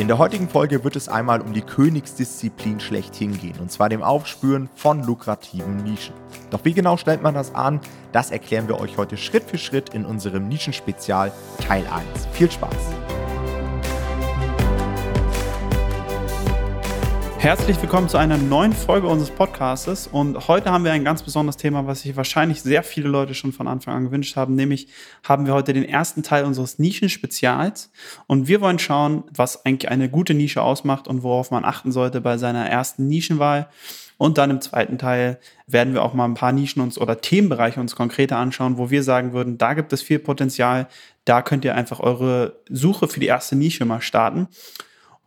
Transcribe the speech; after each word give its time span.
In 0.00 0.08
der 0.08 0.16
heutigen 0.16 0.48
Folge 0.48 0.82
wird 0.82 0.96
es 0.96 1.10
einmal 1.10 1.42
um 1.42 1.52
die 1.52 1.60
Königsdisziplin 1.60 2.80
schlechthin 2.80 3.38
gehen, 3.38 3.60
und 3.60 3.70
zwar 3.70 3.90
dem 3.90 4.02
Aufspüren 4.02 4.70
von 4.74 5.04
lukrativen 5.04 5.76
Nischen. 5.84 6.14
Doch 6.48 6.64
wie 6.64 6.72
genau 6.72 6.96
stellt 6.96 7.20
man 7.20 7.34
das 7.34 7.54
an? 7.54 7.80
Das 8.10 8.30
erklären 8.30 8.66
wir 8.66 8.80
euch 8.80 8.96
heute 8.96 9.18
Schritt 9.18 9.42
für 9.44 9.58
Schritt 9.58 9.90
in 9.90 10.06
unserem 10.06 10.48
Nischenspezial 10.48 11.32
Teil 11.58 11.84
1. 12.14 12.28
Viel 12.32 12.50
Spaß! 12.50 13.29
Herzlich 17.40 17.80
willkommen 17.80 18.06
zu 18.06 18.18
einer 18.18 18.36
neuen 18.36 18.74
Folge 18.74 19.06
unseres 19.06 19.30
Podcastes 19.30 20.06
und 20.06 20.46
heute 20.46 20.70
haben 20.70 20.84
wir 20.84 20.92
ein 20.92 21.06
ganz 21.06 21.22
besonderes 21.22 21.56
Thema, 21.56 21.86
was 21.86 22.02
sich 22.02 22.14
wahrscheinlich 22.14 22.60
sehr 22.60 22.82
viele 22.82 23.08
Leute 23.08 23.32
schon 23.32 23.54
von 23.54 23.66
Anfang 23.66 23.94
an 23.94 24.04
gewünscht 24.04 24.36
haben, 24.36 24.56
nämlich 24.56 24.88
haben 25.24 25.46
wir 25.46 25.54
heute 25.54 25.72
den 25.72 25.86
ersten 25.86 26.22
Teil 26.22 26.44
unseres 26.44 26.78
Nischenspezials 26.78 27.90
und 28.26 28.46
wir 28.46 28.60
wollen 28.60 28.78
schauen, 28.78 29.24
was 29.34 29.64
eigentlich 29.64 29.90
eine 29.90 30.10
gute 30.10 30.34
Nische 30.34 30.60
ausmacht 30.60 31.08
und 31.08 31.22
worauf 31.22 31.50
man 31.50 31.64
achten 31.64 31.92
sollte 31.92 32.20
bei 32.20 32.36
seiner 32.36 32.68
ersten 32.68 33.08
Nischenwahl. 33.08 33.70
Und 34.18 34.36
dann 34.36 34.50
im 34.50 34.60
zweiten 34.60 34.98
Teil 34.98 35.40
werden 35.66 35.94
wir 35.94 36.02
auch 36.02 36.12
mal 36.12 36.26
ein 36.26 36.34
paar 36.34 36.52
Nischen 36.52 36.82
uns 36.82 36.98
oder 36.98 37.22
Themenbereiche 37.22 37.80
uns 37.80 37.96
konkreter 37.96 38.36
anschauen, 38.36 38.76
wo 38.76 38.90
wir 38.90 39.02
sagen 39.02 39.32
würden, 39.32 39.56
da 39.56 39.72
gibt 39.72 39.94
es 39.94 40.02
viel 40.02 40.18
Potenzial, 40.18 40.88
da 41.24 41.40
könnt 41.40 41.64
ihr 41.64 41.74
einfach 41.74 42.00
eure 42.00 42.60
Suche 42.68 43.08
für 43.08 43.18
die 43.18 43.28
erste 43.28 43.56
Nische 43.56 43.86
mal 43.86 44.02
starten. 44.02 44.48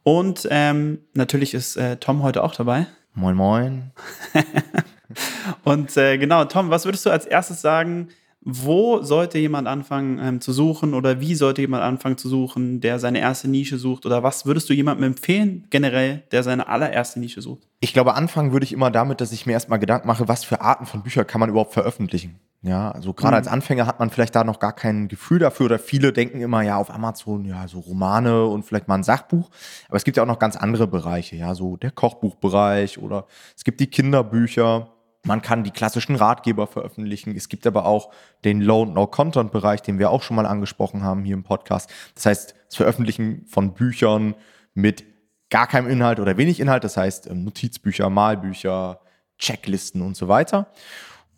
Und 0.03 0.47
ähm, 0.51 0.99
natürlich 1.13 1.53
ist 1.53 1.77
äh, 1.77 1.97
Tom 1.97 2.23
heute 2.23 2.43
auch 2.43 2.55
dabei. 2.55 2.87
Moin, 3.13 3.35
moin. 3.35 3.91
und 5.63 5.95
äh, 5.97 6.17
genau, 6.17 6.45
Tom, 6.45 6.69
was 6.69 6.85
würdest 6.85 7.05
du 7.05 7.09
als 7.09 7.25
erstes 7.25 7.61
sagen? 7.61 8.09
Wo 8.45 9.01
sollte 9.01 9.39
jemand 9.39 9.67
anfangen 9.67 10.19
ähm, 10.19 10.41
zu 10.41 10.51
suchen 10.51 10.93
oder 10.93 11.21
wie 11.21 11.33
sollte 11.35 11.61
jemand 11.61 11.83
anfangen 11.83 12.17
zu 12.17 12.27
suchen, 12.27 12.81
der 12.81 12.99
seine 12.99 13.19
erste 13.19 13.49
Nische 13.49 13.77
sucht? 13.77 14.05
Oder 14.05 14.21
was 14.21 14.45
würdest 14.45 14.69
du 14.69 14.73
jemandem 14.73 15.05
empfehlen, 15.05 15.65
generell, 15.69 16.23
der 16.31 16.43
seine 16.43 16.67
allererste 16.67 17.19
Nische 17.19 17.41
sucht? 17.41 17.67
Ich 17.79 17.93
glaube, 17.93 18.15
anfangen 18.15 18.51
würde 18.51 18.65
ich 18.65 18.73
immer 18.73 18.91
damit, 18.91 19.21
dass 19.21 19.31
ich 19.31 19.45
mir 19.45 19.53
erstmal 19.53 19.79
Gedanken 19.79 20.07
mache, 20.07 20.27
was 20.27 20.43
für 20.43 20.61
Arten 20.61 20.85
von 20.85 21.03
Büchern 21.03 21.25
kann 21.25 21.39
man 21.39 21.49
überhaupt 21.49 21.73
veröffentlichen. 21.73 22.39
Ja, 22.63 22.91
also 22.91 23.13
gerade 23.13 23.33
mhm. 23.33 23.39
als 23.39 23.47
Anfänger 23.49 23.85
hat 23.85 23.99
man 23.99 24.09
vielleicht 24.09 24.35
da 24.35 24.45
noch 24.45 24.59
gar 24.59 24.71
kein 24.71 25.09
Gefühl 25.09 25.37
dafür 25.37 25.65
oder 25.65 25.79
viele 25.79 26.13
denken 26.13 26.39
immer 26.39 26.61
ja 26.61 26.77
auf 26.77 26.89
Amazon 26.89 27.43
ja 27.43 27.67
so 27.67 27.79
Romane 27.79 28.45
und 28.45 28.63
vielleicht 28.63 28.87
mal 28.87 28.95
ein 28.95 29.03
Sachbuch, 29.03 29.49
aber 29.89 29.97
es 29.97 30.05
gibt 30.05 30.15
ja 30.15 30.23
auch 30.23 30.27
noch 30.27 30.39
ganz 30.39 30.55
andere 30.55 30.87
Bereiche, 30.87 31.35
ja, 31.35 31.55
so 31.55 31.75
der 31.75 31.91
Kochbuchbereich 31.91 32.99
oder 32.99 33.27
es 33.57 33.65
gibt 33.65 33.81
die 33.81 33.87
Kinderbücher. 33.87 34.92
Man 35.25 35.41
kann 35.41 35.63
die 35.63 35.71
klassischen 35.71 36.15
Ratgeber 36.15 36.67
veröffentlichen. 36.67 37.35
Es 37.35 37.47
gibt 37.47 37.65
aber 37.65 37.85
auch 37.85 38.11
den 38.43 38.59
Low 38.61 38.85
No 38.85 39.07
Content 39.07 39.51
Bereich, 39.51 39.81
den 39.81 39.97
wir 39.97 40.11
auch 40.11 40.21
schon 40.21 40.35
mal 40.35 40.45
angesprochen 40.45 41.01
haben 41.03 41.23
hier 41.23 41.33
im 41.33 41.43
Podcast. 41.43 41.89
Das 42.15 42.25
heißt, 42.25 42.55
das 42.67 42.75
Veröffentlichen 42.75 43.45
von 43.47 43.73
Büchern 43.73 44.35
mit 44.73 45.05
gar 45.49 45.67
keinem 45.67 45.89
Inhalt 45.89 46.19
oder 46.19 46.35
wenig 46.35 46.59
Inhalt, 46.59 46.83
das 46.83 46.97
heißt 46.97 47.27
ähm, 47.27 47.45
Notizbücher, 47.45 48.09
Malbücher, 48.09 48.99
Checklisten 49.37 50.01
und 50.01 50.17
so 50.17 50.27
weiter. 50.27 50.67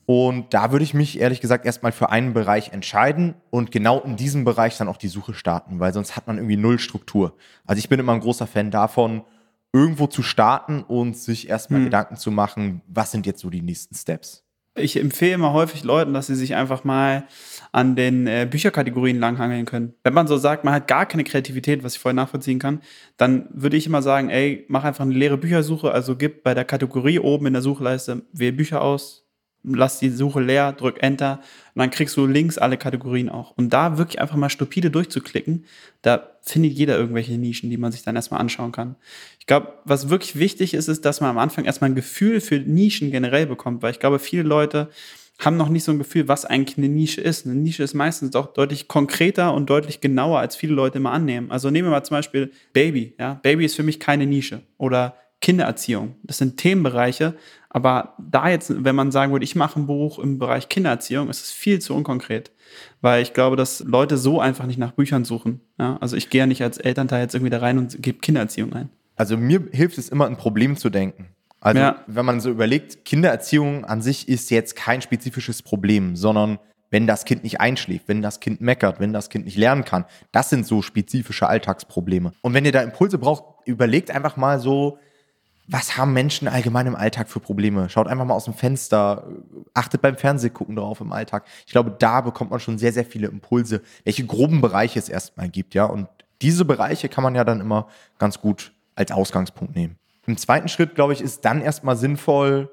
Und 0.07 0.53
da 0.53 0.71
würde 0.71 0.83
ich 0.83 0.93
mich 0.93 1.19
ehrlich 1.19 1.41
gesagt 1.41 1.65
erstmal 1.65 1.91
für 1.91 2.09
einen 2.09 2.33
Bereich 2.33 2.71
entscheiden 2.71 3.35
und 3.49 3.71
genau 3.71 3.99
in 4.01 4.15
diesem 4.15 4.45
Bereich 4.45 4.77
dann 4.77 4.87
auch 4.87 4.97
die 4.97 5.07
Suche 5.07 5.33
starten, 5.33 5.79
weil 5.79 5.93
sonst 5.93 6.15
hat 6.15 6.27
man 6.27 6.37
irgendwie 6.37 6.57
null 6.57 6.79
Struktur. 6.79 7.35
Also 7.65 7.79
ich 7.79 7.89
bin 7.89 7.99
immer 7.99 8.13
ein 8.13 8.19
großer 8.19 8.45
Fan 8.47 8.69
davon, 8.71 9.23
irgendwo 9.75 10.07
zu 10.07 10.23
starten 10.23 10.83
und 10.83 11.17
sich 11.17 11.49
erstmal 11.49 11.81
hm. 11.81 11.85
Gedanken 11.87 12.15
zu 12.15 12.31
machen, 12.31 12.81
was 12.87 13.11
sind 13.11 13.25
jetzt 13.25 13.41
so 13.41 13.49
die 13.49 13.61
nächsten 13.61 13.93
Steps. 13.93 14.45
Ich 14.77 14.97
empfehle 14.97 15.33
immer 15.33 15.51
häufig 15.51 15.83
Leuten, 15.83 16.13
dass 16.13 16.27
sie 16.27 16.35
sich 16.35 16.55
einfach 16.55 16.85
mal 16.85 17.27
an 17.73 17.95
den 17.95 18.25
äh, 18.25 18.47
Bücherkategorien 18.49 19.19
langhangeln 19.19 19.65
können. 19.65 19.93
Wenn 20.03 20.13
man 20.13 20.27
so 20.27 20.37
sagt, 20.37 20.63
man 20.63 20.73
hat 20.73 20.87
gar 20.87 21.05
keine 21.05 21.25
Kreativität, 21.25 21.83
was 21.83 21.95
ich 21.95 21.99
vorher 21.99 22.15
nachvollziehen 22.15 22.59
kann, 22.59 22.81
dann 23.17 23.47
würde 23.51 23.75
ich 23.75 23.85
immer 23.85 24.01
sagen, 24.01 24.29
ey, 24.29 24.65
mach 24.69 24.85
einfach 24.85 25.03
eine 25.03 25.13
leere 25.13 25.37
Büchersuche, 25.37 25.91
also 25.91 26.15
gib 26.15 26.43
bei 26.43 26.53
der 26.53 26.65
Kategorie 26.65 27.19
oben 27.19 27.47
in 27.47 27.53
der 27.53 27.61
Suchleiste, 27.61 28.23
wähl 28.31 28.53
Bücher 28.53 28.81
aus, 28.81 29.24
lass 29.67 29.99
die 29.99 30.09
Suche 30.09 30.41
leer, 30.41 30.73
drück 30.73 31.01
Enter 31.01 31.39
und 31.73 31.79
dann 31.79 31.89
kriegst 31.89 32.15
du 32.17 32.25
links 32.25 32.57
alle 32.57 32.77
Kategorien 32.77 33.29
auch. 33.29 33.51
Und 33.57 33.71
da 33.71 33.97
wirklich 33.97 34.19
einfach 34.21 34.35
mal 34.35 34.49
stupide 34.49 34.91
durchzuklicken, 34.91 35.65
da 36.01 36.29
findet 36.41 36.73
jeder 36.73 36.97
irgendwelche 36.97 37.37
Nischen, 37.37 37.69
die 37.69 37.77
man 37.77 37.91
sich 37.91 38.03
dann 38.03 38.15
erstmal 38.15 38.39
anschauen 38.39 38.71
kann. 38.71 38.95
Ich 39.39 39.47
glaube, 39.47 39.73
was 39.85 40.09
wirklich 40.09 40.37
wichtig 40.37 40.73
ist, 40.73 40.87
ist, 40.87 41.05
dass 41.05 41.21
man 41.21 41.31
am 41.31 41.37
Anfang 41.37 41.65
erstmal 41.65 41.89
ein 41.89 41.95
Gefühl 41.95 42.41
für 42.41 42.59
Nischen 42.59 43.11
generell 43.11 43.47
bekommt, 43.47 43.81
weil 43.81 43.91
ich 43.91 43.99
glaube, 43.99 44.19
viele 44.19 44.43
Leute 44.43 44.89
haben 45.39 45.57
noch 45.57 45.69
nicht 45.69 45.83
so 45.83 45.91
ein 45.91 45.97
Gefühl, 45.97 46.27
was 46.27 46.45
eigentlich 46.45 46.77
eine 46.77 46.87
Nische 46.87 47.19
ist. 47.19 47.45
Eine 47.45 47.55
Nische 47.55 47.83
ist 47.83 47.93
meistens 47.93 48.31
doch 48.31 48.53
deutlich 48.53 48.87
konkreter 48.87 49.53
und 49.53 49.69
deutlich 49.69 49.99
genauer, 49.99 50.39
als 50.39 50.55
viele 50.55 50.73
Leute 50.73 50.97
immer 50.97 51.11
annehmen. 51.11 51.51
Also 51.51 51.69
nehmen 51.69 51.87
wir 51.87 51.91
mal 51.91 52.03
zum 52.03 52.15
Beispiel 52.15 52.51
Baby. 52.71 53.15
Ja? 53.19 53.39
Baby 53.43 53.65
ist 53.65 53.75
für 53.75 53.83
mich 53.83 53.99
keine 53.99 54.25
Nische. 54.25 54.61
Oder 54.77 55.15
Kindererziehung. 55.41 56.15
Das 56.23 56.37
sind 56.37 56.57
Themenbereiche, 56.57 57.35
aber 57.69 58.15
da 58.19 58.49
jetzt, 58.49 58.83
wenn 58.83 58.95
man 58.95 59.11
sagen 59.11 59.31
würde, 59.31 59.43
ich 59.43 59.55
mache 59.55 59.79
ein 59.79 59.85
Buch 59.85 60.17
im 60.17 60.39
Bereich 60.39 60.69
Kindererziehung, 60.69 61.29
ist 61.29 61.43
es 61.43 61.51
viel 61.51 61.79
zu 61.79 61.93
unkonkret. 61.93 62.51
Weil 63.01 63.21
ich 63.21 63.33
glaube, 63.33 63.55
dass 63.55 63.81
Leute 63.81 64.17
so 64.17 64.39
einfach 64.39 64.65
nicht 64.65 64.79
nach 64.79 64.91
Büchern 64.91 65.25
suchen. 65.25 65.61
Ja? 65.77 65.97
Also 65.99 66.15
ich 66.15 66.29
gehe 66.29 66.39
ja 66.39 66.47
nicht 66.47 66.63
als 66.63 66.77
Elternteil 66.77 67.21
jetzt 67.21 67.35
irgendwie 67.35 67.49
da 67.49 67.59
rein 67.59 67.77
und 67.77 68.01
gebe 68.01 68.19
Kindererziehung 68.19 68.73
ein. 68.73 68.89
Also 69.15 69.37
mir 69.37 69.67
hilft 69.71 69.97
es 69.97 70.09
immer, 70.09 70.25
ein 70.25 70.37
Problem 70.37 70.77
zu 70.77 70.89
denken. 70.89 71.29
Also 71.59 71.81
ja. 71.81 72.03
wenn 72.07 72.25
man 72.25 72.39
so 72.39 72.49
überlegt, 72.49 73.05
Kindererziehung 73.05 73.85
an 73.85 74.01
sich 74.01 74.29
ist 74.29 74.51
jetzt 74.51 74.75
kein 74.75 75.01
spezifisches 75.01 75.61
Problem, 75.61 76.15
sondern 76.15 76.59
wenn 76.91 77.07
das 77.07 77.25
Kind 77.25 77.43
nicht 77.43 77.59
einschläft, 77.59 78.07
wenn 78.07 78.21
das 78.21 78.39
Kind 78.39 78.61
meckert, 78.61 78.99
wenn 78.99 79.11
das 79.11 79.29
Kind 79.29 79.45
nicht 79.45 79.57
lernen 79.57 79.83
kann, 79.83 80.05
das 80.31 80.49
sind 80.49 80.65
so 80.65 80.81
spezifische 80.81 81.47
Alltagsprobleme. 81.47 82.31
Und 82.41 82.53
wenn 82.53 82.65
ihr 82.65 82.71
da 82.71 82.81
Impulse 82.81 83.17
braucht, 83.17 83.67
überlegt 83.67 84.11
einfach 84.11 84.37
mal 84.37 84.59
so, 84.59 84.97
was 85.67 85.97
haben 85.97 86.13
Menschen 86.13 86.47
allgemein 86.47 86.87
im 86.87 86.95
Alltag 86.95 87.29
für 87.29 87.39
Probleme? 87.39 87.89
Schaut 87.89 88.07
einfach 88.07 88.25
mal 88.25 88.35
aus 88.35 88.45
dem 88.45 88.53
Fenster, 88.53 89.27
achtet 89.73 90.01
beim 90.01 90.15
Fernsehgucken 90.15 90.75
drauf 90.75 91.01
im 91.01 91.11
Alltag. 91.11 91.45
Ich 91.65 91.71
glaube, 91.71 91.95
da 91.97 92.21
bekommt 92.21 92.51
man 92.51 92.59
schon 92.59 92.77
sehr, 92.77 92.93
sehr 92.93 93.05
viele 93.05 93.27
Impulse, 93.27 93.81
welche 94.03 94.25
groben 94.25 94.61
Bereiche 94.61 94.99
es 94.99 95.09
erstmal 95.09 95.49
gibt, 95.49 95.73
ja. 95.73 95.85
Und 95.85 96.07
diese 96.41 96.65
Bereiche 96.65 97.09
kann 97.09 97.23
man 97.23 97.35
ja 97.35 97.43
dann 97.43 97.61
immer 97.61 97.87
ganz 98.19 98.39
gut 98.39 98.73
als 98.93 99.11
Ausgangspunkt 99.11 99.75
nehmen. 99.75 99.97
Im 100.27 100.37
zweiten 100.37 100.67
Schritt, 100.67 100.95
glaube 100.95 101.13
ich, 101.13 101.21
ist 101.21 101.45
dann 101.45 101.61
erstmal 101.61 101.95
sinnvoll, 101.95 102.69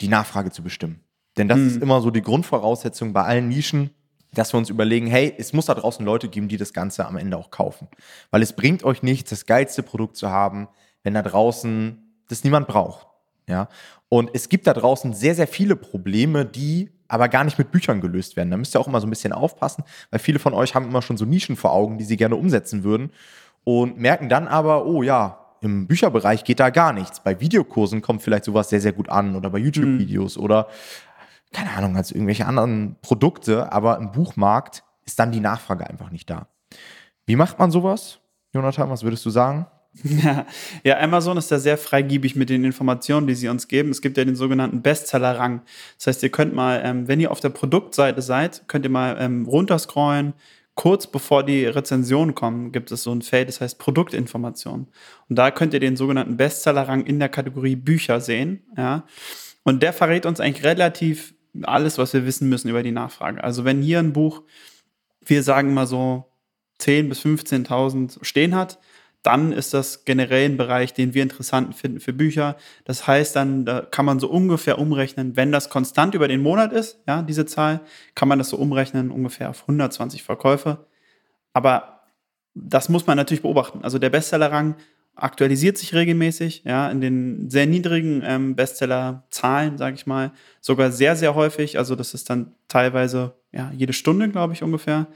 die 0.00 0.08
Nachfrage 0.08 0.50
zu 0.50 0.62
bestimmen. 0.62 1.00
Denn 1.36 1.48
das 1.48 1.58
mhm. 1.58 1.66
ist 1.68 1.82
immer 1.82 2.00
so 2.00 2.10
die 2.10 2.22
Grundvoraussetzung 2.22 3.12
bei 3.12 3.22
allen 3.22 3.48
Nischen, 3.48 3.90
dass 4.32 4.52
wir 4.52 4.58
uns 4.58 4.70
überlegen, 4.70 5.06
hey, 5.06 5.34
es 5.38 5.52
muss 5.52 5.66
da 5.66 5.74
draußen 5.74 6.04
Leute 6.04 6.28
geben, 6.28 6.48
die 6.48 6.56
das 6.56 6.72
Ganze 6.72 7.06
am 7.06 7.16
Ende 7.16 7.36
auch 7.36 7.50
kaufen. 7.50 7.88
Weil 8.30 8.42
es 8.42 8.52
bringt 8.52 8.84
euch 8.84 9.02
nichts, 9.02 9.30
das 9.30 9.46
geilste 9.46 9.82
Produkt 9.82 10.16
zu 10.16 10.30
haben, 10.30 10.68
wenn 11.02 11.14
da 11.14 11.22
draußen 11.22 12.09
das 12.30 12.44
niemand 12.44 12.68
braucht. 12.68 13.06
Ja. 13.46 13.68
Und 14.08 14.30
es 14.32 14.48
gibt 14.48 14.66
da 14.66 14.74
draußen 14.74 15.12
sehr, 15.12 15.34
sehr 15.34 15.46
viele 15.46 15.76
Probleme, 15.76 16.44
die 16.44 16.90
aber 17.08 17.28
gar 17.28 17.44
nicht 17.44 17.58
mit 17.58 17.70
Büchern 17.72 18.00
gelöst 18.00 18.36
werden. 18.36 18.50
Da 18.50 18.56
müsst 18.56 18.74
ihr 18.74 18.80
auch 18.80 18.86
immer 18.86 19.00
so 19.00 19.06
ein 19.06 19.10
bisschen 19.10 19.32
aufpassen, 19.32 19.84
weil 20.10 20.20
viele 20.20 20.38
von 20.38 20.54
euch 20.54 20.74
haben 20.74 20.86
immer 20.86 21.02
schon 21.02 21.16
so 21.16 21.24
Nischen 21.24 21.56
vor 21.56 21.72
Augen, 21.72 21.98
die 21.98 22.04
sie 22.04 22.16
gerne 22.16 22.36
umsetzen 22.36 22.84
würden 22.84 23.10
und 23.64 23.98
merken 23.98 24.28
dann 24.28 24.46
aber, 24.48 24.86
oh 24.86 25.02
ja, 25.02 25.38
im 25.60 25.86
Bücherbereich 25.86 26.44
geht 26.44 26.60
da 26.60 26.70
gar 26.70 26.92
nichts. 26.92 27.20
Bei 27.20 27.40
Videokursen 27.40 28.00
kommt 28.00 28.22
vielleicht 28.22 28.44
sowas 28.44 28.68
sehr, 28.70 28.80
sehr 28.80 28.92
gut 28.92 29.08
an 29.08 29.36
oder 29.36 29.50
bei 29.50 29.58
YouTube-Videos 29.58 30.38
mhm. 30.38 30.44
oder 30.44 30.68
keine 31.52 31.72
Ahnung, 31.72 31.96
als 31.96 32.12
irgendwelche 32.12 32.46
anderen 32.46 32.96
Produkte, 33.02 33.72
aber 33.72 33.98
im 33.98 34.12
Buchmarkt 34.12 34.84
ist 35.04 35.18
dann 35.18 35.32
die 35.32 35.40
Nachfrage 35.40 35.88
einfach 35.88 36.10
nicht 36.10 36.30
da. 36.30 36.46
Wie 37.26 37.36
macht 37.36 37.58
man 37.58 37.70
sowas? 37.70 38.20
Jonathan, 38.52 38.88
was 38.88 39.02
würdest 39.02 39.26
du 39.26 39.30
sagen? 39.30 39.66
Ja, 40.04 40.46
ja, 40.84 41.00
Amazon 41.00 41.36
ist 41.36 41.50
da 41.50 41.58
sehr 41.58 41.76
freigiebig 41.78 42.36
mit 42.36 42.50
den 42.50 42.64
Informationen, 42.64 43.26
die 43.26 43.34
sie 43.34 43.48
uns 43.48 43.68
geben. 43.68 43.90
Es 43.90 44.00
gibt 44.00 44.16
ja 44.16 44.24
den 44.24 44.36
sogenannten 44.36 44.82
Bestseller-Rang. 44.82 45.62
Das 45.98 46.06
heißt, 46.06 46.22
ihr 46.22 46.30
könnt 46.30 46.54
mal, 46.54 46.80
ähm, 46.84 47.08
wenn 47.08 47.20
ihr 47.20 47.30
auf 47.30 47.40
der 47.40 47.50
Produktseite 47.50 48.22
seid, 48.22 48.68
könnt 48.68 48.84
ihr 48.84 48.90
mal 48.90 49.16
ähm, 49.18 49.46
runterscrollen. 49.46 50.34
Kurz 50.74 51.06
bevor 51.06 51.44
die 51.44 51.66
Rezensionen 51.66 52.34
kommen, 52.34 52.72
gibt 52.72 52.90
es 52.92 53.02
so 53.02 53.12
ein 53.12 53.22
Feld, 53.22 53.48
das 53.48 53.60
heißt 53.60 53.78
Produktinformation. 53.78 54.86
Und 55.28 55.36
da 55.36 55.50
könnt 55.50 55.74
ihr 55.74 55.80
den 55.80 55.96
sogenannten 55.96 56.36
Bestseller-Rang 56.36 57.04
in 57.04 57.18
der 57.18 57.28
Kategorie 57.28 57.76
Bücher 57.76 58.20
sehen. 58.20 58.62
Ja. 58.76 59.04
Und 59.64 59.82
der 59.82 59.92
verrät 59.92 60.24
uns 60.24 60.40
eigentlich 60.40 60.64
relativ 60.64 61.34
alles, 61.62 61.98
was 61.98 62.14
wir 62.14 62.24
wissen 62.24 62.48
müssen 62.48 62.68
über 62.68 62.82
die 62.82 62.92
Nachfrage. 62.92 63.42
Also 63.42 63.64
wenn 63.64 63.82
hier 63.82 63.98
ein 63.98 64.12
Buch, 64.12 64.42
wir 65.20 65.42
sagen 65.42 65.74
mal 65.74 65.86
so 65.86 66.30
10.000 66.80 67.08
bis 67.08 67.20
15.000 67.24 68.24
stehen 68.24 68.54
hat, 68.54 68.78
dann 69.22 69.52
ist 69.52 69.74
das 69.74 70.04
generell 70.04 70.46
ein 70.46 70.56
Bereich, 70.56 70.94
den 70.94 71.12
wir 71.12 71.22
interessant 71.22 71.74
finden 71.74 72.00
für 72.00 72.12
Bücher. 72.12 72.56
Das 72.84 73.06
heißt, 73.06 73.36
dann 73.36 73.66
da 73.66 73.82
kann 73.82 74.06
man 74.06 74.18
so 74.18 74.30
ungefähr 74.30 74.78
umrechnen, 74.78 75.36
wenn 75.36 75.52
das 75.52 75.68
konstant 75.68 76.14
über 76.14 76.28
den 76.28 76.40
Monat 76.40 76.72
ist, 76.72 77.00
ja, 77.06 77.22
diese 77.22 77.44
Zahl, 77.44 77.80
kann 78.14 78.28
man 78.28 78.38
das 78.38 78.48
so 78.48 78.56
umrechnen 78.56 79.10
ungefähr 79.10 79.50
auf 79.50 79.62
120 79.62 80.22
Verkäufe. 80.22 80.86
Aber 81.52 82.00
das 82.54 82.88
muss 82.88 83.06
man 83.06 83.16
natürlich 83.16 83.42
beobachten. 83.42 83.80
Also 83.82 83.98
der 83.98 84.10
Bestsellerrang 84.10 84.76
aktualisiert 85.14 85.76
sich 85.76 85.94
regelmäßig, 85.94 86.64
ja, 86.64 86.90
in 86.90 87.00
den 87.00 87.50
sehr 87.50 87.66
niedrigen 87.66 88.22
ähm, 88.24 88.56
Bestseller-Zahlen, 88.56 89.76
sage 89.76 89.96
ich 89.96 90.06
mal, 90.06 90.32
sogar 90.60 90.92
sehr, 90.92 91.14
sehr 91.16 91.34
häufig. 91.34 91.78
Also 91.78 91.94
das 91.94 92.14
ist 92.14 92.30
dann 92.30 92.54
teilweise 92.68 93.34
ja, 93.52 93.70
jede 93.76 93.92
Stunde, 93.92 94.30
glaube 94.30 94.54
ich, 94.54 94.62
ungefähr. 94.62 95.08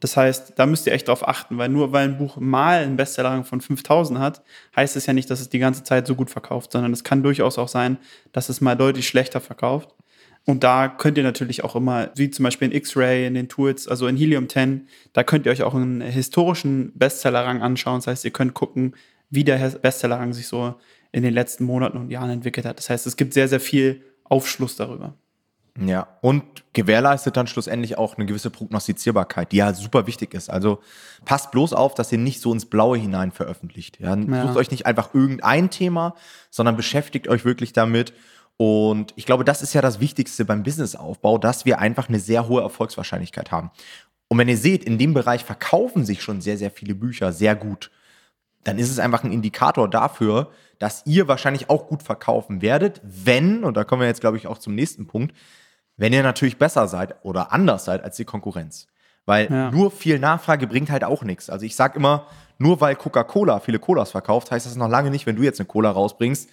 Das 0.00 0.16
heißt, 0.16 0.54
da 0.56 0.66
müsst 0.66 0.86
ihr 0.86 0.94
echt 0.94 1.08
drauf 1.08 1.28
achten, 1.28 1.58
weil 1.58 1.68
nur 1.68 1.92
weil 1.92 2.08
ein 2.08 2.18
Buch 2.18 2.38
mal 2.38 2.82
einen 2.82 2.96
Bestsellerrang 2.96 3.44
von 3.44 3.60
5000 3.60 4.18
hat, 4.18 4.42
heißt 4.74 4.96
es 4.96 5.06
ja 5.06 5.12
nicht, 5.12 5.30
dass 5.30 5.40
es 5.40 5.50
die 5.50 5.58
ganze 5.58 5.84
Zeit 5.84 6.06
so 6.06 6.14
gut 6.14 6.30
verkauft, 6.30 6.72
sondern 6.72 6.92
es 6.92 7.04
kann 7.04 7.22
durchaus 7.22 7.58
auch 7.58 7.68
sein, 7.68 7.98
dass 8.32 8.48
es 8.48 8.62
mal 8.62 8.76
deutlich 8.76 9.06
schlechter 9.06 9.40
verkauft. 9.40 9.94
Und 10.46 10.64
da 10.64 10.88
könnt 10.88 11.18
ihr 11.18 11.22
natürlich 11.22 11.64
auch 11.64 11.76
immer, 11.76 12.10
wie 12.16 12.30
zum 12.30 12.44
Beispiel 12.44 12.68
in 12.68 12.74
X-Ray, 12.74 13.26
in 13.26 13.34
den 13.34 13.48
Tools, 13.48 13.86
also 13.86 14.06
in 14.06 14.16
Helium 14.16 14.48
10, 14.48 14.88
da 15.12 15.22
könnt 15.22 15.44
ihr 15.44 15.52
euch 15.52 15.62
auch 15.62 15.74
einen 15.74 16.00
historischen 16.00 16.92
Bestsellerrang 16.94 17.60
anschauen. 17.60 17.98
Das 17.98 18.06
heißt, 18.06 18.24
ihr 18.24 18.30
könnt 18.30 18.54
gucken, 18.54 18.94
wie 19.28 19.44
der 19.44 19.58
Bestsellerrang 19.58 20.32
sich 20.32 20.48
so 20.48 20.76
in 21.12 21.22
den 21.22 21.34
letzten 21.34 21.64
Monaten 21.64 21.98
und 21.98 22.10
Jahren 22.10 22.30
entwickelt 22.30 22.64
hat. 22.64 22.78
Das 22.78 22.88
heißt, 22.88 23.06
es 23.06 23.16
gibt 23.16 23.34
sehr, 23.34 23.48
sehr 23.48 23.60
viel 23.60 24.02
Aufschluss 24.24 24.76
darüber. 24.76 25.14
Ja, 25.82 26.08
und 26.20 26.44
gewährleistet 26.74 27.38
dann 27.38 27.46
schlussendlich 27.46 27.96
auch 27.96 28.16
eine 28.16 28.26
gewisse 28.26 28.50
Prognostizierbarkeit, 28.50 29.50
die 29.50 29.56
ja 29.56 29.72
super 29.72 30.06
wichtig 30.06 30.34
ist. 30.34 30.50
Also 30.50 30.80
passt 31.24 31.50
bloß 31.52 31.72
auf, 31.72 31.94
dass 31.94 32.12
ihr 32.12 32.18
nicht 32.18 32.42
so 32.42 32.52
ins 32.52 32.66
Blaue 32.66 32.98
hinein 32.98 33.32
veröffentlicht. 33.32 33.98
Ja? 33.98 34.14
ja. 34.14 34.46
Sucht 34.46 34.56
euch 34.56 34.70
nicht 34.70 34.84
einfach 34.84 35.14
irgendein 35.14 35.70
Thema, 35.70 36.14
sondern 36.50 36.76
beschäftigt 36.76 37.28
euch 37.28 37.46
wirklich 37.46 37.72
damit. 37.72 38.12
Und 38.58 39.14
ich 39.16 39.24
glaube, 39.24 39.44
das 39.44 39.62
ist 39.62 39.72
ja 39.72 39.80
das 39.80 40.00
Wichtigste 40.00 40.44
beim 40.44 40.62
Businessaufbau, 40.62 41.38
dass 41.38 41.64
wir 41.64 41.78
einfach 41.78 42.10
eine 42.10 42.20
sehr 42.20 42.46
hohe 42.46 42.60
Erfolgswahrscheinlichkeit 42.60 43.50
haben. 43.50 43.70
Und 44.28 44.36
wenn 44.36 44.48
ihr 44.48 44.58
seht, 44.58 44.84
in 44.84 44.98
dem 44.98 45.14
Bereich 45.14 45.44
verkaufen 45.44 46.04
sich 46.04 46.22
schon 46.22 46.42
sehr, 46.42 46.58
sehr 46.58 46.70
viele 46.70 46.94
Bücher 46.94 47.32
sehr 47.32 47.56
gut, 47.56 47.90
dann 48.64 48.78
ist 48.78 48.90
es 48.90 48.98
einfach 48.98 49.24
ein 49.24 49.32
Indikator 49.32 49.88
dafür, 49.88 50.50
dass 50.78 51.02
ihr 51.06 51.26
wahrscheinlich 51.26 51.70
auch 51.70 51.88
gut 51.88 52.02
verkaufen 52.02 52.62
werdet, 52.62 53.00
wenn, 53.02 53.64
und 53.64 53.76
da 53.76 53.84
kommen 53.84 54.00
wir 54.00 54.08
jetzt, 54.08 54.20
glaube 54.20 54.36
ich, 54.36 54.46
auch 54.46 54.58
zum 54.58 54.74
nächsten 54.74 55.06
Punkt, 55.06 55.34
wenn 56.00 56.14
ihr 56.14 56.22
natürlich 56.22 56.56
besser 56.56 56.88
seid 56.88 57.14
oder 57.24 57.52
anders 57.52 57.84
seid 57.84 58.02
als 58.02 58.16
die 58.16 58.24
Konkurrenz. 58.24 58.86
Weil 59.26 59.52
ja. 59.52 59.70
nur 59.70 59.90
viel 59.90 60.18
Nachfrage 60.18 60.66
bringt 60.66 60.90
halt 60.90 61.04
auch 61.04 61.22
nichts. 61.22 61.50
Also 61.50 61.66
ich 61.66 61.76
sage 61.76 61.98
immer, 61.98 62.26
nur 62.56 62.80
weil 62.80 62.96
Coca-Cola 62.96 63.60
viele 63.60 63.78
Colas 63.78 64.10
verkauft, 64.10 64.50
heißt 64.50 64.64
das 64.64 64.76
noch 64.76 64.88
lange 64.88 65.10
nicht, 65.10 65.26
wenn 65.26 65.36
du 65.36 65.42
jetzt 65.42 65.60
eine 65.60 65.66
Cola 65.66 65.90
rausbringst, 65.90 66.48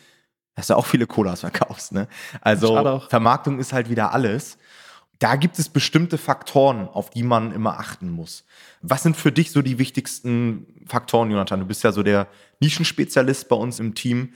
dass 0.56 0.68
du 0.68 0.76
auch 0.76 0.86
viele 0.86 1.08
Colas 1.08 1.40
verkaufst. 1.40 1.94
Ne? 1.94 2.10
Also 2.42 3.00
Vermarktung 3.08 3.58
ist 3.60 3.72
halt 3.72 3.90
wieder 3.90 4.12
alles. 4.12 4.58
Da 5.20 5.38
gibt 5.38 5.58
es 5.60 5.70
bestimmte 5.70 6.18
Faktoren, 6.18 6.90
auf 6.90 7.10
die 7.10 7.24
man 7.24 7.54
immer 7.54 7.80
achten 7.80 8.10
muss. 8.10 8.44
Was 8.82 9.04
sind 9.04 9.16
für 9.16 9.32
dich 9.32 9.52
so 9.52 9.62
die 9.62 9.80
wichtigsten 9.80 10.84
Faktoren, 10.86 11.32
Jonathan? 11.32 11.62
Du 11.62 11.66
bist 11.66 11.86
ja 11.86 11.94
so 11.94 12.04
der 12.04 12.28
Nischenspezialist 12.60 13.48
bei 13.48 13.56
uns 13.56 13.80
im 13.80 13.96
Team. 13.96 14.34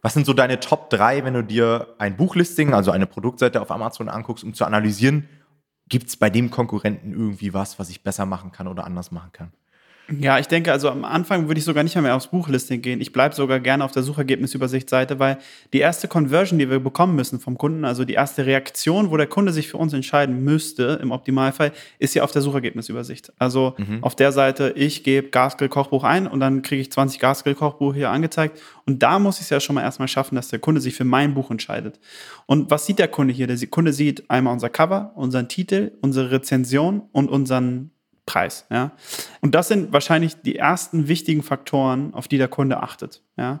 Was 0.00 0.14
sind 0.14 0.26
so 0.26 0.32
deine 0.32 0.60
Top 0.60 0.90
3, 0.90 1.24
wenn 1.24 1.34
du 1.34 1.42
dir 1.42 1.94
ein 1.98 2.16
Buchlisting, 2.16 2.72
also 2.72 2.90
eine 2.90 3.06
Produktseite 3.06 3.60
auf 3.60 3.70
Amazon 3.70 4.08
anguckst, 4.08 4.44
um 4.44 4.54
zu 4.54 4.64
analysieren, 4.64 5.28
gibt 5.88 6.08
es 6.08 6.16
bei 6.16 6.30
dem 6.30 6.50
Konkurrenten 6.50 7.12
irgendwie 7.12 7.54
was, 7.54 7.78
was 7.78 7.90
ich 7.90 8.02
besser 8.02 8.26
machen 8.26 8.52
kann 8.52 8.68
oder 8.68 8.84
anders 8.84 9.10
machen 9.10 9.32
kann? 9.32 9.52
Ja, 10.10 10.38
ich 10.38 10.48
denke, 10.48 10.72
also 10.72 10.88
am 10.88 11.04
Anfang 11.04 11.48
würde 11.48 11.58
ich 11.58 11.64
sogar 11.64 11.84
nicht 11.84 11.94
mehr 11.94 12.16
aufs 12.16 12.28
Buchlisting 12.28 12.80
gehen. 12.80 12.98
Ich 13.02 13.12
bleibe 13.12 13.34
sogar 13.34 13.60
gerne 13.60 13.84
auf 13.84 13.92
der 13.92 14.02
Suchergebnisübersichtsseite, 14.02 15.18
weil 15.18 15.36
die 15.74 15.80
erste 15.80 16.08
Conversion, 16.08 16.58
die 16.58 16.70
wir 16.70 16.80
bekommen 16.80 17.14
müssen 17.14 17.40
vom 17.40 17.58
Kunden, 17.58 17.84
also 17.84 18.06
die 18.06 18.14
erste 18.14 18.46
Reaktion, 18.46 19.10
wo 19.10 19.18
der 19.18 19.26
Kunde 19.26 19.52
sich 19.52 19.68
für 19.68 19.76
uns 19.76 19.92
entscheiden 19.92 20.42
müsste, 20.42 20.98
im 21.02 21.10
Optimalfall, 21.10 21.72
ist 21.98 22.14
ja 22.14 22.22
auf 22.24 22.32
der 22.32 22.40
Suchergebnisübersicht. 22.40 23.32
Also 23.38 23.74
mhm. 23.76 24.02
auf 24.02 24.16
der 24.16 24.32
Seite, 24.32 24.72
ich 24.76 25.04
gebe 25.04 25.28
Gasgrill 25.28 25.68
Kochbuch 25.68 26.04
ein 26.04 26.26
und 26.26 26.40
dann 26.40 26.62
kriege 26.62 26.80
ich 26.80 26.90
20 26.90 27.20
Gasgrill 27.20 27.54
Kochbuch 27.54 27.92
hier 27.92 28.08
angezeigt. 28.08 28.58
Und 28.86 29.02
da 29.02 29.18
muss 29.18 29.36
ich 29.36 29.42
es 29.42 29.50
ja 29.50 29.60
schon 29.60 29.74
mal 29.74 29.82
erstmal 29.82 30.08
schaffen, 30.08 30.36
dass 30.36 30.48
der 30.48 30.58
Kunde 30.58 30.80
sich 30.80 30.94
für 30.94 31.04
mein 31.04 31.34
Buch 31.34 31.50
entscheidet. 31.50 32.00
Und 32.46 32.70
was 32.70 32.86
sieht 32.86 32.98
der 32.98 33.08
Kunde 33.08 33.34
hier? 33.34 33.46
Der 33.46 33.58
Kunde 33.66 33.92
sieht 33.92 34.30
einmal 34.30 34.54
unser 34.54 34.70
Cover, 34.70 35.12
unseren 35.16 35.48
Titel, 35.48 35.92
unsere 36.00 36.30
Rezension 36.30 37.02
und 37.12 37.28
unseren 37.28 37.90
Preis. 38.28 38.66
Ja? 38.70 38.92
Und 39.40 39.54
das 39.54 39.68
sind 39.68 39.92
wahrscheinlich 39.92 40.40
die 40.42 40.56
ersten 40.56 41.08
wichtigen 41.08 41.42
Faktoren, 41.42 42.12
auf 42.14 42.28
die 42.28 42.38
der 42.38 42.48
Kunde 42.48 42.82
achtet. 42.82 43.22
Ja? 43.36 43.60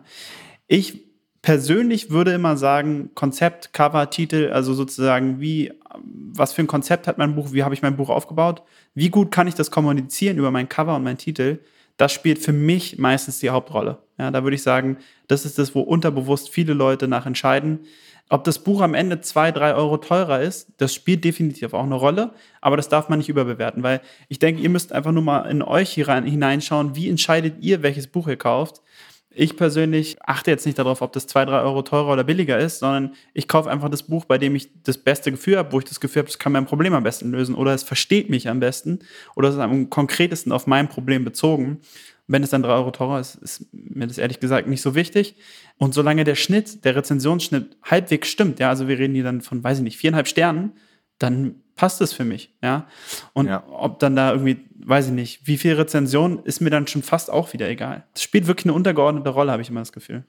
Ich 0.66 1.08
persönlich 1.42 2.10
würde 2.10 2.32
immer 2.32 2.56
sagen, 2.56 3.10
Konzept, 3.14 3.72
Cover, 3.72 4.10
Titel, 4.10 4.50
also 4.52 4.74
sozusagen, 4.74 5.40
wie, 5.40 5.72
was 6.02 6.52
für 6.52 6.62
ein 6.62 6.66
Konzept 6.66 7.06
hat 7.06 7.16
mein 7.16 7.34
Buch, 7.34 7.52
wie 7.52 7.62
habe 7.62 7.74
ich 7.74 7.82
mein 7.82 7.96
Buch 7.96 8.10
aufgebaut, 8.10 8.62
wie 8.94 9.08
gut 9.08 9.30
kann 9.30 9.48
ich 9.48 9.54
das 9.54 9.70
kommunizieren 9.70 10.36
über 10.36 10.50
mein 10.50 10.68
Cover 10.68 10.96
und 10.96 11.04
mein 11.04 11.16
Titel, 11.16 11.60
das 11.96 12.12
spielt 12.12 12.38
für 12.38 12.52
mich 12.52 12.98
meistens 12.98 13.38
die 13.38 13.50
Hauptrolle. 13.50 13.98
Ja, 14.18 14.30
da 14.30 14.42
würde 14.42 14.56
ich 14.56 14.62
sagen, 14.62 14.98
das 15.26 15.44
ist 15.44 15.58
das, 15.58 15.74
wo 15.74 15.80
unterbewusst 15.80 16.50
viele 16.50 16.74
Leute 16.74 17.08
nach 17.08 17.26
entscheiden. 17.26 17.80
Ob 18.30 18.44
das 18.44 18.58
Buch 18.58 18.82
am 18.82 18.94
Ende 18.94 19.20
zwei, 19.20 19.52
drei 19.52 19.74
Euro 19.74 19.96
teurer 19.96 20.40
ist, 20.40 20.68
das 20.76 20.94
spielt 20.94 21.24
definitiv 21.24 21.72
auch 21.72 21.84
eine 21.84 21.94
Rolle, 21.94 22.32
aber 22.60 22.76
das 22.76 22.88
darf 22.88 23.08
man 23.08 23.18
nicht 23.18 23.30
überbewerten, 23.30 23.82
weil 23.82 24.02
ich 24.28 24.38
denke, 24.38 24.60
ihr 24.60 24.68
müsst 24.68 24.92
einfach 24.92 25.12
nur 25.12 25.22
mal 25.22 25.50
in 25.50 25.62
euch 25.62 25.92
hineinschauen, 25.92 26.94
wie 26.94 27.08
entscheidet 27.08 27.56
ihr, 27.60 27.82
welches 27.82 28.06
Buch 28.06 28.28
ihr 28.28 28.36
kauft. 28.36 28.82
Ich 29.30 29.56
persönlich 29.56 30.16
achte 30.24 30.50
jetzt 30.50 30.66
nicht 30.66 30.78
darauf, 30.78 31.00
ob 31.00 31.12
das 31.12 31.26
zwei, 31.26 31.44
drei 31.44 31.60
Euro 31.60 31.82
teurer 31.82 32.12
oder 32.12 32.24
billiger 32.24 32.58
ist, 32.58 32.80
sondern 32.80 33.14
ich 33.34 33.46
kaufe 33.46 33.70
einfach 33.70 33.88
das 33.88 34.02
Buch, 34.02 34.24
bei 34.24 34.36
dem 34.36 34.56
ich 34.56 34.82
das 34.82 34.98
beste 34.98 35.30
Gefühl 35.30 35.58
habe, 35.58 35.72
wo 35.72 35.78
ich 35.78 35.84
das 35.84 36.00
Gefühl 36.00 36.20
habe, 36.20 36.28
das 36.28 36.38
kann 36.38 36.52
mein 36.52 36.66
Problem 36.66 36.92
am 36.92 37.04
besten 37.04 37.30
lösen 37.30 37.54
oder 37.54 37.72
es 37.72 37.82
versteht 37.82 38.30
mich 38.30 38.48
am 38.48 38.60
besten 38.60 39.00
oder 39.36 39.48
es 39.48 39.54
ist 39.54 39.60
am 39.60 39.90
konkretesten 39.90 40.50
auf 40.50 40.66
mein 40.66 40.88
Problem 40.88 41.24
bezogen. 41.24 41.80
Wenn 42.28 42.42
es 42.42 42.50
dann 42.50 42.62
drei 42.62 42.74
Euro 42.74 42.90
teurer 42.90 43.18
ist, 43.18 43.36
ist 43.36 43.66
mir 43.72 44.06
das 44.06 44.18
ehrlich 44.18 44.38
gesagt 44.38 44.68
nicht 44.68 44.82
so 44.82 44.94
wichtig. 44.94 45.34
Und 45.78 45.94
solange 45.94 46.24
der 46.24 46.34
Schnitt, 46.34 46.84
der 46.84 46.94
Rezensionsschnitt 46.94 47.76
halbwegs 47.82 48.28
stimmt, 48.28 48.60
ja, 48.60 48.68
also 48.68 48.86
wir 48.86 48.98
reden 48.98 49.14
hier 49.14 49.24
dann 49.24 49.40
von, 49.40 49.64
weiß 49.64 49.78
ich 49.78 49.84
nicht, 49.84 49.96
viereinhalb 49.96 50.28
Sternen, 50.28 50.72
dann 51.18 51.56
passt 51.74 52.00
es 52.02 52.12
für 52.12 52.24
mich, 52.24 52.54
ja. 52.62 52.86
Und 53.32 53.46
ja. 53.46 53.64
ob 53.70 53.98
dann 53.98 54.14
da 54.14 54.32
irgendwie, 54.32 54.58
weiß 54.84 55.06
ich 55.06 55.12
nicht, 55.12 55.46
wie 55.46 55.56
viel 55.56 55.74
Rezension 55.74 56.40
ist 56.44 56.60
mir 56.60 56.70
dann 56.70 56.86
schon 56.86 57.02
fast 57.02 57.30
auch 57.30 57.54
wieder 57.54 57.68
egal. 57.68 58.04
Das 58.12 58.22
spielt 58.22 58.46
wirklich 58.46 58.66
eine 58.66 58.74
untergeordnete 58.74 59.30
Rolle, 59.30 59.50
habe 59.50 59.62
ich 59.62 59.70
immer 59.70 59.80
das 59.80 59.92
Gefühl. 59.92 60.24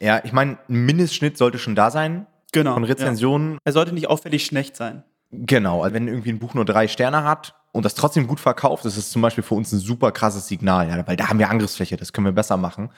Ja, 0.00 0.20
ich 0.24 0.32
meine, 0.32 0.58
ein 0.68 0.84
Mindestschnitt 0.86 1.36
sollte 1.36 1.58
schon 1.58 1.74
da 1.74 1.90
sein. 1.90 2.26
Genau. 2.52 2.74
Von 2.74 2.84
Rezensionen. 2.84 3.54
Ja. 3.54 3.58
Er 3.64 3.72
sollte 3.72 3.94
nicht 3.94 4.08
auffällig 4.08 4.44
schlecht 4.44 4.76
sein. 4.76 5.02
Genau, 5.32 5.82
also 5.82 5.94
wenn 5.94 6.06
irgendwie 6.06 6.30
ein 6.30 6.38
Buch 6.38 6.54
nur 6.54 6.66
drei 6.66 6.86
Sterne 6.86 7.24
hat 7.24 7.54
und 7.72 7.86
das 7.86 7.94
trotzdem 7.94 8.26
gut 8.26 8.38
verkauft, 8.38 8.84
das 8.84 8.98
ist 8.98 9.10
zum 9.10 9.22
Beispiel 9.22 9.42
für 9.42 9.54
uns 9.54 9.72
ein 9.72 9.78
super 9.78 10.12
krasses 10.12 10.46
Signal, 10.46 10.88
ja, 10.88 11.06
weil 11.06 11.16
da 11.16 11.28
haben 11.28 11.38
wir 11.38 11.48
Angriffsfläche, 11.48 11.96
das 11.96 12.12
können 12.12 12.26
wir 12.26 12.32
besser 12.32 12.58
machen. 12.58 12.90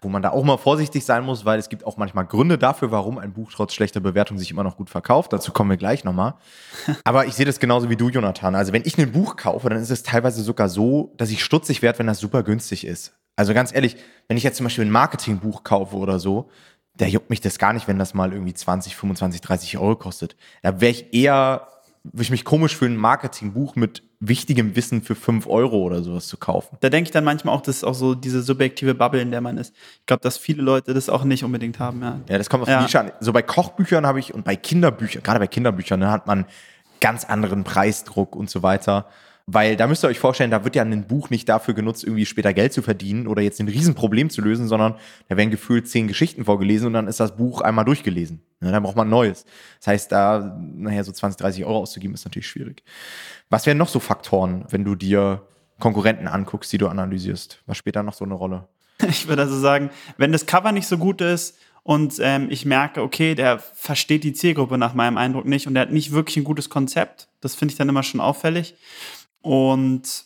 Wo 0.00 0.08
man 0.08 0.20
da 0.20 0.30
auch 0.30 0.42
mal 0.42 0.56
vorsichtig 0.56 1.04
sein 1.04 1.22
muss, 1.22 1.44
weil 1.44 1.60
es 1.60 1.68
gibt 1.68 1.86
auch 1.86 1.96
manchmal 1.96 2.26
Gründe 2.26 2.58
dafür, 2.58 2.90
warum 2.90 3.18
ein 3.18 3.32
Buch 3.32 3.52
trotz 3.52 3.72
schlechter 3.72 4.00
Bewertung 4.00 4.36
sich 4.36 4.50
immer 4.50 4.64
noch 4.64 4.76
gut 4.76 4.90
verkauft. 4.90 5.32
Dazu 5.32 5.52
kommen 5.52 5.70
wir 5.70 5.76
gleich 5.76 6.02
nochmal. 6.02 6.34
Aber 7.04 7.26
ich 7.26 7.34
sehe 7.34 7.46
das 7.46 7.60
genauso 7.60 7.88
wie 7.88 7.94
du, 7.94 8.08
Jonathan. 8.08 8.56
Also 8.56 8.72
wenn 8.72 8.82
ich 8.84 8.98
ein 8.98 9.12
Buch 9.12 9.36
kaufe, 9.36 9.68
dann 9.68 9.78
ist 9.78 9.90
es 9.90 10.02
teilweise 10.02 10.42
sogar 10.42 10.68
so, 10.68 11.12
dass 11.18 11.30
ich 11.30 11.44
stutzig 11.44 11.82
werde, 11.82 12.00
wenn 12.00 12.08
das 12.08 12.18
super 12.18 12.42
günstig 12.42 12.84
ist. 12.84 13.14
Also 13.36 13.54
ganz 13.54 13.72
ehrlich, 13.72 13.96
wenn 14.26 14.36
ich 14.36 14.42
jetzt 14.42 14.56
zum 14.56 14.64
Beispiel 14.64 14.84
ein 14.84 14.90
Marketingbuch 14.90 15.62
kaufe 15.62 15.94
oder 15.96 16.18
so, 16.18 16.50
da 16.96 17.06
juckt 17.06 17.30
mich 17.30 17.40
das 17.40 17.58
gar 17.58 17.72
nicht, 17.72 17.86
wenn 17.86 17.98
das 17.98 18.12
mal 18.12 18.32
irgendwie 18.32 18.54
20, 18.54 18.96
25, 18.96 19.40
30 19.40 19.78
Euro 19.78 19.94
kostet. 19.94 20.36
Da 20.62 20.80
wäre 20.80 20.90
ich 20.90 21.14
eher 21.14 21.68
würde 22.04 22.22
ich 22.22 22.30
mich 22.30 22.44
komisch 22.44 22.76
fühlen, 22.76 22.94
ein 22.94 23.00
Marketingbuch 23.00 23.76
mit 23.76 24.02
wichtigem 24.24 24.76
Wissen 24.76 25.02
für 25.02 25.16
5 25.16 25.48
Euro 25.48 25.78
oder 25.78 26.02
sowas 26.02 26.28
zu 26.28 26.36
kaufen. 26.36 26.76
Da 26.80 26.90
denke 26.90 27.08
ich 27.08 27.10
dann 27.10 27.24
manchmal 27.24 27.54
auch, 27.54 27.60
das 27.60 27.78
ist 27.78 27.84
auch 27.84 27.94
so 27.94 28.14
diese 28.14 28.40
subjektive 28.40 28.94
Bubble, 28.94 29.20
in 29.20 29.32
der 29.32 29.40
man 29.40 29.58
ist. 29.58 29.74
Ich 29.98 30.06
glaube, 30.06 30.22
dass 30.22 30.38
viele 30.38 30.62
Leute 30.62 30.94
das 30.94 31.08
auch 31.08 31.24
nicht 31.24 31.42
unbedingt 31.42 31.80
haben. 31.80 32.02
Ja, 32.02 32.20
ja 32.28 32.38
das 32.38 32.48
kommt 32.48 32.62
auf 32.62 32.68
die 32.68 32.82
Nische 32.82 33.00
an. 33.00 33.10
So 33.18 33.32
bei 33.32 33.42
Kochbüchern 33.42 34.06
habe 34.06 34.20
ich 34.20 34.32
und 34.32 34.44
bei 34.44 34.54
Kinderbüchern, 34.54 35.24
gerade 35.24 35.40
bei 35.40 35.48
Kinderbüchern, 35.48 35.98
ne, 35.98 36.10
hat 36.10 36.28
man 36.28 36.46
ganz 37.00 37.24
anderen 37.24 37.64
Preisdruck 37.64 38.36
und 38.36 38.48
so 38.48 38.62
weiter. 38.62 39.06
Weil 39.54 39.76
da 39.76 39.86
müsst 39.86 40.02
ihr 40.02 40.08
euch 40.08 40.18
vorstellen, 40.18 40.50
da 40.50 40.64
wird 40.64 40.76
ja 40.76 40.82
ein 40.82 41.06
Buch 41.06 41.28
nicht 41.28 41.46
dafür 41.46 41.74
genutzt, 41.74 42.04
irgendwie 42.04 42.24
später 42.24 42.54
Geld 42.54 42.72
zu 42.72 42.80
verdienen 42.80 43.26
oder 43.26 43.42
jetzt 43.42 43.60
ein 43.60 43.68
Riesenproblem 43.68 44.30
zu 44.30 44.40
lösen, 44.40 44.66
sondern 44.66 44.94
da 45.28 45.36
werden 45.36 45.50
gefühlt 45.50 45.86
zehn 45.88 46.08
Geschichten 46.08 46.46
vorgelesen 46.46 46.86
und 46.86 46.94
dann 46.94 47.06
ist 47.06 47.20
das 47.20 47.36
Buch 47.36 47.60
einmal 47.60 47.84
durchgelesen. 47.84 48.40
Ja, 48.62 48.70
dann 48.70 48.82
braucht 48.82 48.96
man 48.96 49.10
Neues. 49.10 49.44
Das 49.78 49.88
heißt, 49.88 50.12
da 50.12 50.58
nachher 50.58 51.04
so 51.04 51.12
20, 51.12 51.38
30 51.38 51.64
Euro 51.66 51.80
auszugeben, 51.80 52.14
ist 52.14 52.24
natürlich 52.24 52.48
schwierig. 52.48 52.82
Was 53.50 53.66
wären 53.66 53.76
noch 53.76 53.88
so 53.88 54.00
Faktoren, 54.00 54.64
wenn 54.70 54.84
du 54.84 54.94
dir 54.94 55.42
Konkurrenten 55.78 56.28
anguckst, 56.28 56.72
die 56.72 56.78
du 56.78 56.88
analysierst? 56.88 57.62
Was 57.66 57.76
spielt 57.76 57.96
da 57.96 58.02
noch 58.02 58.14
so 58.14 58.24
eine 58.24 58.34
Rolle? 58.34 58.68
Ich 59.06 59.28
würde 59.28 59.42
also 59.42 59.58
sagen, 59.58 59.90
wenn 60.16 60.32
das 60.32 60.46
Cover 60.46 60.72
nicht 60.72 60.86
so 60.86 60.96
gut 60.96 61.20
ist 61.20 61.58
und 61.82 62.14
ähm, 62.20 62.46
ich 62.50 62.64
merke, 62.64 63.02
okay, 63.02 63.34
der 63.34 63.58
versteht 63.58 64.24
die 64.24 64.32
Zielgruppe 64.32 64.78
nach 64.78 64.94
meinem 64.94 65.18
Eindruck 65.18 65.44
nicht 65.44 65.66
und 65.66 65.74
der 65.74 65.82
hat 65.82 65.92
nicht 65.92 66.12
wirklich 66.12 66.38
ein 66.38 66.44
gutes 66.44 66.70
Konzept, 66.70 67.28
das 67.40 67.54
finde 67.54 67.72
ich 67.72 67.78
dann 67.78 67.88
immer 67.88 68.04
schon 68.04 68.20
auffällig. 68.20 68.76
Und 69.42 70.24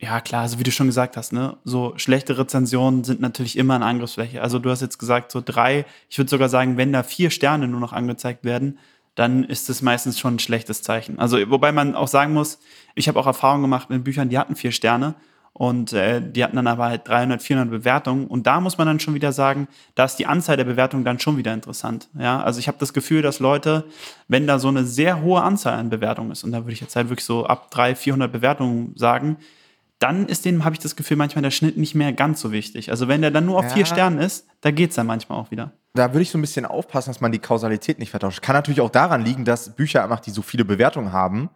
ja, 0.00 0.20
klar, 0.20 0.42
also 0.42 0.58
wie 0.60 0.62
du 0.62 0.70
schon 0.70 0.86
gesagt 0.86 1.16
hast, 1.16 1.32
ne, 1.32 1.56
so 1.64 1.94
schlechte 1.96 2.38
Rezensionen 2.38 3.02
sind 3.02 3.20
natürlich 3.20 3.56
immer 3.58 3.74
eine 3.74 3.86
Angriffsfläche. 3.86 4.40
Also 4.40 4.60
du 4.60 4.70
hast 4.70 4.80
jetzt 4.80 4.98
gesagt, 4.98 5.32
so 5.32 5.42
drei, 5.44 5.86
ich 6.08 6.18
würde 6.18 6.30
sogar 6.30 6.48
sagen, 6.48 6.76
wenn 6.76 6.92
da 6.92 7.02
vier 7.02 7.30
Sterne 7.30 7.66
nur 7.66 7.80
noch 7.80 7.92
angezeigt 7.92 8.44
werden, 8.44 8.78
dann 9.16 9.42
ist 9.42 9.68
das 9.68 9.82
meistens 9.82 10.16
schon 10.16 10.36
ein 10.36 10.38
schlechtes 10.38 10.82
Zeichen. 10.82 11.18
Also, 11.18 11.38
wobei 11.50 11.72
man 11.72 11.96
auch 11.96 12.06
sagen 12.06 12.32
muss, 12.34 12.60
ich 12.94 13.08
habe 13.08 13.18
auch 13.18 13.26
Erfahrungen 13.26 13.62
gemacht 13.62 13.90
mit 13.90 14.04
Büchern, 14.04 14.28
die 14.28 14.38
hatten 14.38 14.54
vier 14.54 14.70
Sterne 14.70 15.16
und 15.58 15.92
äh, 15.92 16.22
die 16.22 16.44
hatten 16.44 16.54
dann 16.54 16.68
aber 16.68 16.84
halt 16.84 17.08
300, 17.08 17.42
400 17.42 17.68
Bewertungen. 17.68 18.28
Und 18.28 18.46
da 18.46 18.60
muss 18.60 18.78
man 18.78 18.86
dann 18.86 19.00
schon 19.00 19.14
wieder 19.14 19.32
sagen, 19.32 19.66
da 19.96 20.04
ist 20.04 20.14
die 20.14 20.26
Anzahl 20.26 20.56
der 20.56 20.62
Bewertungen 20.62 21.04
dann 21.04 21.18
schon 21.18 21.36
wieder 21.36 21.52
interessant. 21.52 22.08
Ja, 22.16 22.40
also 22.40 22.60
ich 22.60 22.68
habe 22.68 22.78
das 22.78 22.92
Gefühl, 22.92 23.22
dass 23.22 23.40
Leute, 23.40 23.84
wenn 24.28 24.46
da 24.46 24.60
so 24.60 24.68
eine 24.68 24.84
sehr 24.84 25.20
hohe 25.20 25.42
Anzahl 25.42 25.74
an 25.74 25.90
Bewertungen 25.90 26.30
ist, 26.30 26.44
und 26.44 26.52
da 26.52 26.58
würde 26.58 26.74
ich 26.74 26.80
jetzt 26.80 26.94
halt 26.94 27.08
wirklich 27.08 27.24
so 27.24 27.44
ab 27.44 27.72
300, 27.72 27.98
400 27.98 28.32
Bewertungen 28.32 28.92
sagen, 28.94 29.36
dann 29.98 30.26
ist 30.26 30.44
denen, 30.44 30.64
habe 30.64 30.76
ich 30.76 30.78
das 30.78 30.94
Gefühl, 30.94 31.16
manchmal 31.16 31.42
der 31.42 31.50
Schnitt 31.50 31.76
nicht 31.76 31.96
mehr 31.96 32.12
ganz 32.12 32.40
so 32.40 32.52
wichtig. 32.52 32.92
Also 32.92 33.08
wenn 33.08 33.20
der 33.20 33.32
dann 33.32 33.44
nur 33.44 33.58
auf 33.58 33.64
ja. 33.64 33.70
vier 33.70 33.84
Sternen 33.84 34.20
ist, 34.20 34.46
da 34.60 34.70
geht 34.70 34.90
es 34.90 34.96
dann 34.96 35.08
manchmal 35.08 35.40
auch 35.40 35.50
wieder. 35.50 35.72
Da 35.94 36.12
würde 36.12 36.22
ich 36.22 36.30
so 36.30 36.38
ein 36.38 36.40
bisschen 36.40 36.66
aufpassen, 36.66 37.10
dass 37.10 37.20
man 37.20 37.32
die 37.32 37.40
Kausalität 37.40 37.98
nicht 37.98 38.10
vertauscht. 38.10 38.42
Kann 38.42 38.54
natürlich 38.54 38.80
auch 38.80 38.90
daran 38.90 39.24
liegen, 39.24 39.44
dass 39.44 39.74
Bücher 39.74 40.04
einfach, 40.04 40.20
die 40.20 40.30
so 40.30 40.42
viele 40.42 40.64
Bewertungen 40.64 41.10
haben, 41.10 41.50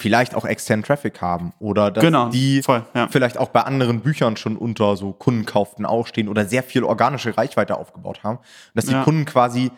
vielleicht 0.00 0.34
auch 0.34 0.44
externen 0.44 0.82
Traffic 0.82 1.20
haben 1.20 1.52
oder 1.58 1.90
dass 1.90 2.02
genau, 2.02 2.30
die 2.30 2.62
voll, 2.62 2.84
ja. 2.94 3.08
vielleicht 3.08 3.36
auch 3.36 3.50
bei 3.50 3.60
anderen 3.62 4.00
Büchern 4.00 4.36
schon 4.36 4.56
unter 4.56 4.96
so 4.96 5.12
Kundenkauften 5.12 5.84
auch 5.84 6.06
stehen 6.06 6.28
oder 6.28 6.46
sehr 6.46 6.62
viel 6.62 6.84
organische 6.84 7.36
Reichweite 7.36 7.76
aufgebaut 7.76 8.24
haben. 8.24 8.38
Und 8.38 8.44
dass 8.74 8.86
die 8.86 8.92
ja. 8.92 9.04
Kunden 9.04 9.26
quasi 9.26 9.70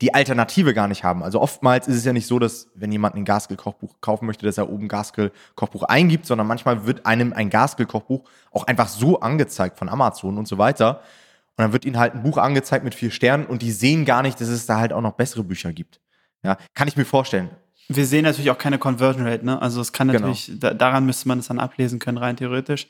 die 0.00 0.14
Alternative 0.14 0.74
gar 0.74 0.88
nicht 0.88 1.04
haben. 1.04 1.22
Also 1.22 1.40
oftmals 1.40 1.88
ist 1.88 1.96
es 1.96 2.04
ja 2.04 2.12
nicht 2.12 2.26
so, 2.26 2.38
dass 2.38 2.68
wenn 2.74 2.92
jemand 2.92 3.14
ein 3.14 3.24
Gaskell-Kochbuch 3.24 3.96
kaufen 4.00 4.26
möchte, 4.26 4.46
dass 4.46 4.58
er 4.58 4.68
oben 4.68 4.88
Gaskell-Kochbuch 4.88 5.84
eingibt, 5.84 6.26
sondern 6.26 6.46
manchmal 6.46 6.86
wird 6.86 7.06
einem 7.06 7.32
ein 7.32 7.50
Gaskell-Kochbuch 7.50 8.28
auch 8.52 8.66
einfach 8.66 8.88
so 8.88 9.20
angezeigt 9.20 9.78
von 9.78 9.88
Amazon 9.88 10.38
und 10.38 10.46
so 10.46 10.58
weiter. 10.58 11.00
Und 11.56 11.62
dann 11.62 11.72
wird 11.72 11.84
ihnen 11.84 11.98
halt 11.98 12.14
ein 12.14 12.22
Buch 12.22 12.38
angezeigt 12.38 12.84
mit 12.84 12.94
vier 12.94 13.10
Sternen 13.10 13.46
und 13.46 13.62
die 13.62 13.72
sehen 13.72 14.04
gar 14.04 14.22
nicht, 14.22 14.40
dass 14.40 14.48
es 14.48 14.66
da 14.66 14.78
halt 14.78 14.92
auch 14.92 15.00
noch 15.00 15.14
bessere 15.14 15.42
Bücher 15.42 15.72
gibt. 15.72 16.00
Ja, 16.44 16.56
kann 16.74 16.86
ich 16.86 16.96
mir 16.96 17.04
vorstellen. 17.04 17.50
Wir 17.88 18.04
sehen 18.04 18.24
natürlich 18.24 18.50
auch 18.50 18.58
keine 18.58 18.78
Conversion 18.78 19.26
Rate, 19.26 19.44
ne? 19.44 19.60
Also 19.60 19.80
es 19.80 19.92
kann 19.92 20.08
genau. 20.08 20.20
natürlich, 20.20 20.46
genau. 20.46 20.58
da, 20.60 20.74
daran 20.74 21.06
müsste 21.06 21.26
man 21.28 21.38
es 21.38 21.48
dann 21.48 21.58
ablesen 21.58 21.98
können, 21.98 22.18
rein 22.18 22.36
theoretisch. 22.36 22.86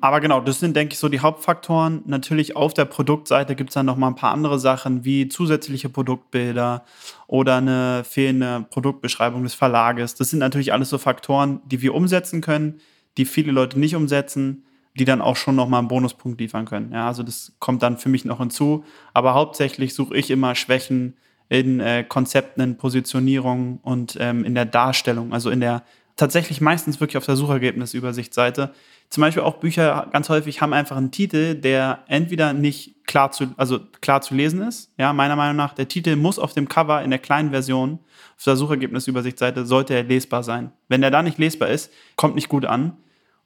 Aber 0.00 0.20
genau, 0.20 0.40
das 0.40 0.60
sind, 0.60 0.76
denke 0.76 0.92
ich, 0.92 0.98
so 0.98 1.08
die 1.08 1.20
Hauptfaktoren. 1.20 2.02
Natürlich 2.06 2.54
auf 2.54 2.72
der 2.72 2.84
Produktseite 2.84 3.56
gibt 3.56 3.70
es 3.70 3.74
dann 3.74 3.86
noch 3.86 3.96
mal 3.96 4.06
ein 4.06 4.14
paar 4.14 4.32
andere 4.32 4.60
Sachen 4.60 5.04
wie 5.04 5.28
zusätzliche 5.28 5.88
Produktbilder 5.88 6.84
oder 7.26 7.56
eine 7.56 8.04
fehlende 8.04 8.66
Produktbeschreibung 8.70 9.42
des 9.42 9.54
Verlages. 9.54 10.14
Das 10.14 10.30
sind 10.30 10.38
natürlich 10.38 10.72
alles 10.72 10.90
so 10.90 10.98
Faktoren, 10.98 11.60
die 11.66 11.82
wir 11.82 11.94
umsetzen 11.94 12.40
können, 12.40 12.80
die 13.16 13.24
viele 13.24 13.50
Leute 13.50 13.80
nicht 13.80 13.96
umsetzen, 13.96 14.64
die 14.94 15.04
dann 15.04 15.20
auch 15.20 15.36
schon 15.36 15.56
noch 15.56 15.68
mal 15.68 15.80
einen 15.80 15.88
Bonuspunkt 15.88 16.40
liefern 16.40 16.64
können. 16.64 16.92
Ja, 16.92 17.08
also 17.08 17.24
das 17.24 17.52
kommt 17.58 17.82
dann 17.82 17.98
für 17.98 18.08
mich 18.08 18.24
noch 18.24 18.38
hinzu. 18.38 18.84
Aber 19.14 19.34
hauptsächlich 19.34 19.94
suche 19.94 20.16
ich 20.16 20.30
immer 20.30 20.54
Schwächen 20.54 21.16
in 21.48 21.80
äh, 21.80 22.04
Konzepten, 22.06 22.60
in 22.60 22.76
Positionierung 22.76 23.78
und 23.82 24.16
ähm, 24.20 24.44
in 24.44 24.54
der 24.54 24.66
Darstellung, 24.66 25.32
also 25.32 25.50
in 25.50 25.60
der 25.60 25.82
tatsächlich 26.16 26.60
meistens 26.60 27.00
wirklich 27.00 27.16
auf 27.16 27.26
der 27.26 27.36
Suchergebnisübersichtsseite 27.36 28.72
zum 29.10 29.22
Beispiel 29.22 29.42
auch 29.42 29.56
Bücher 29.56 30.08
ganz 30.12 30.28
häufig 30.28 30.60
haben 30.60 30.74
einfach 30.74 30.96
einen 30.96 31.10
Titel, 31.10 31.54
der 31.54 32.04
entweder 32.08 32.52
nicht 32.52 33.06
klar 33.06 33.32
zu, 33.32 33.54
also 33.56 33.80
klar 34.02 34.20
zu 34.20 34.34
lesen 34.34 34.60
ist. 34.60 34.92
Ja, 34.98 35.12
meiner 35.14 35.36
Meinung 35.36 35.56
nach, 35.56 35.72
der 35.72 35.88
Titel 35.88 36.16
muss 36.16 36.38
auf 36.38 36.52
dem 36.52 36.68
Cover 36.68 37.02
in 37.02 37.10
der 37.10 37.18
kleinen 37.18 37.50
Version 37.50 38.00
auf 38.36 38.44
der 38.44 38.56
Suchergebnisübersichtsseite 38.56 39.64
sollte 39.64 39.94
er 39.94 40.04
lesbar 40.04 40.42
sein. 40.42 40.72
Wenn 40.88 41.00
der 41.00 41.10
da 41.10 41.22
nicht 41.22 41.38
lesbar 41.38 41.70
ist, 41.70 41.90
kommt 42.16 42.34
nicht 42.34 42.48
gut 42.48 42.66
an. 42.66 42.96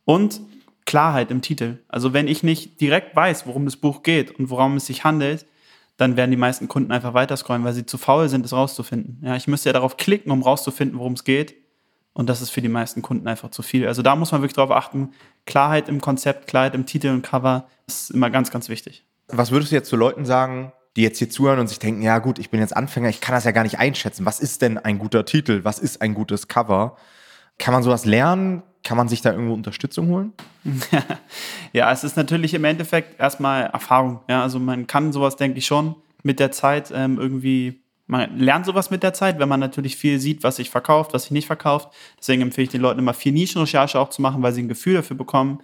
Und 0.05 0.41
Klarheit 0.85 1.31
im 1.31 1.43
Titel. 1.43 1.79
Also 1.87 2.13
wenn 2.13 2.27
ich 2.27 2.43
nicht 2.43 2.81
direkt 2.81 3.15
weiß, 3.15 3.47
worum 3.47 3.65
das 3.65 3.77
Buch 3.77 4.03
geht 4.03 4.37
und 4.37 4.51
worum 4.51 4.77
es 4.77 4.87
sich 4.87 5.05
handelt, 5.05 5.47
dann 6.03 6.17
werden 6.17 6.31
die 6.31 6.37
meisten 6.37 6.69
Kunden 6.69 6.93
einfach 6.93 7.15
weiter 7.15 7.37
scrollen, 7.37 7.65
weil 7.65 7.73
sie 7.73 7.87
zu 7.87 7.97
faul 7.97 8.29
sind, 8.29 8.45
es 8.45 8.53
rauszufinden. 8.53 9.21
Ja, 9.25 9.37
ich 9.37 9.47
müsste 9.47 9.69
ja 9.69 9.73
darauf 9.73 9.97
klicken, 9.97 10.31
um 10.33 10.43
rauszufinden, 10.43 10.99
worum 10.99 11.13
es 11.13 11.25
geht. 11.25 11.55
Und 12.13 12.29
das 12.29 12.43
ist 12.43 12.51
für 12.51 12.61
die 12.61 12.69
meisten 12.69 13.01
Kunden 13.01 13.27
einfach 13.27 13.51
zu 13.51 13.63
viel. 13.63 13.87
Also 13.87 14.03
da 14.03 14.17
muss 14.17 14.33
man 14.33 14.43
wirklich 14.43 14.55
darauf 14.55 14.73
achten. 14.73 15.13
Klarheit 15.47 15.89
im 15.89 16.01
Konzept, 16.01 16.47
Klarheit 16.47 16.75
im 16.75 16.85
Titel 16.85 17.09
und 17.09 17.23
Cover 17.23 17.69
ist 17.87 18.11
immer 18.11 18.29
ganz, 18.29 18.51
ganz 18.51 18.69
wichtig. 18.69 19.07
Was 19.29 19.51
würdest 19.51 19.73
du 19.73 19.77
jetzt 19.77 19.89
zu 19.89 19.97
Leuten 19.97 20.27
sagen, 20.27 20.73
die 20.97 21.03
jetzt 21.03 21.19
hier 21.19 21.31
zuhören 21.31 21.59
und 21.59 21.69
sich 21.69 21.79
denken, 21.79 22.03
ja 22.03 22.19
gut, 22.19 22.39
ich 22.39 22.51
bin 22.51 22.61
jetzt 22.61 22.77
Anfänger, 22.77 23.09
ich 23.09 23.21
kann 23.23 23.35
das 23.35 23.45
ja 23.45 23.53
gar 23.53 23.63
nicht 23.63 23.79
einschätzen. 23.79 24.27
Was 24.27 24.41
ist 24.41 24.61
denn 24.61 24.77
ein 24.77 24.99
guter 24.99 25.25
Titel? 25.25 25.61
Was 25.63 25.79
ist 25.79 26.03
ein 26.03 26.13
gutes 26.13 26.49
Cover? 26.49 26.97
Kann 27.59 27.73
man 27.73 27.83
sowas 27.83 28.05
lernen? 28.05 28.63
Kann 28.85 28.97
man 28.97 29.09
sich 29.09 29.23
da 29.23 29.33
irgendwo 29.33 29.55
Unterstützung 29.55 30.09
holen? 30.09 30.33
ja, 31.73 31.93
es 31.93 32.05
ist 32.05 32.17
natürlich 32.17 32.55
im 32.55 32.65
Endeffekt 32.65 33.21
erstmal 33.21 33.65
Erfahrung. 33.65 34.21
Ja, 34.29 34.43
also 34.43 34.59
man 34.59 34.87
kann 34.87 35.13
sowas, 35.13 35.37
denke 35.37 35.59
ich, 35.59 35.67
schon 35.67 35.95
mit 36.23 36.41
der 36.41 36.51
Zeit 36.53 36.93
ähm, 36.95 37.19
irgendwie 37.19 37.83
man 38.13 38.37
lernt 38.39 38.67
sowas 38.67 38.91
mit 38.91 39.03
der 39.03 39.15
Zeit, 39.15 39.39
wenn 39.39 39.49
man 39.49 39.61
natürlich 39.61 39.97
viel 39.97 40.19
sieht, 40.19 40.43
was 40.43 40.57
sich 40.57 40.69
verkauft, 40.69 41.15
was 41.15 41.23
sich 41.23 41.31
nicht 41.31 41.47
verkauft. 41.47 41.95
Deswegen 42.19 42.43
empfehle 42.43 42.65
ich 42.65 42.71
den 42.71 42.83
Leuten 42.83 42.99
immer 42.99 43.15
viel 43.15 43.33
Nischenrecherche 43.33 43.99
auch 43.99 44.11
zu 44.11 44.21
machen, 44.21 44.43
weil 44.43 44.53
sie 44.53 44.63
ein 44.63 44.69
Gefühl 44.69 44.95
dafür 44.95 45.17
bekommen. 45.17 45.63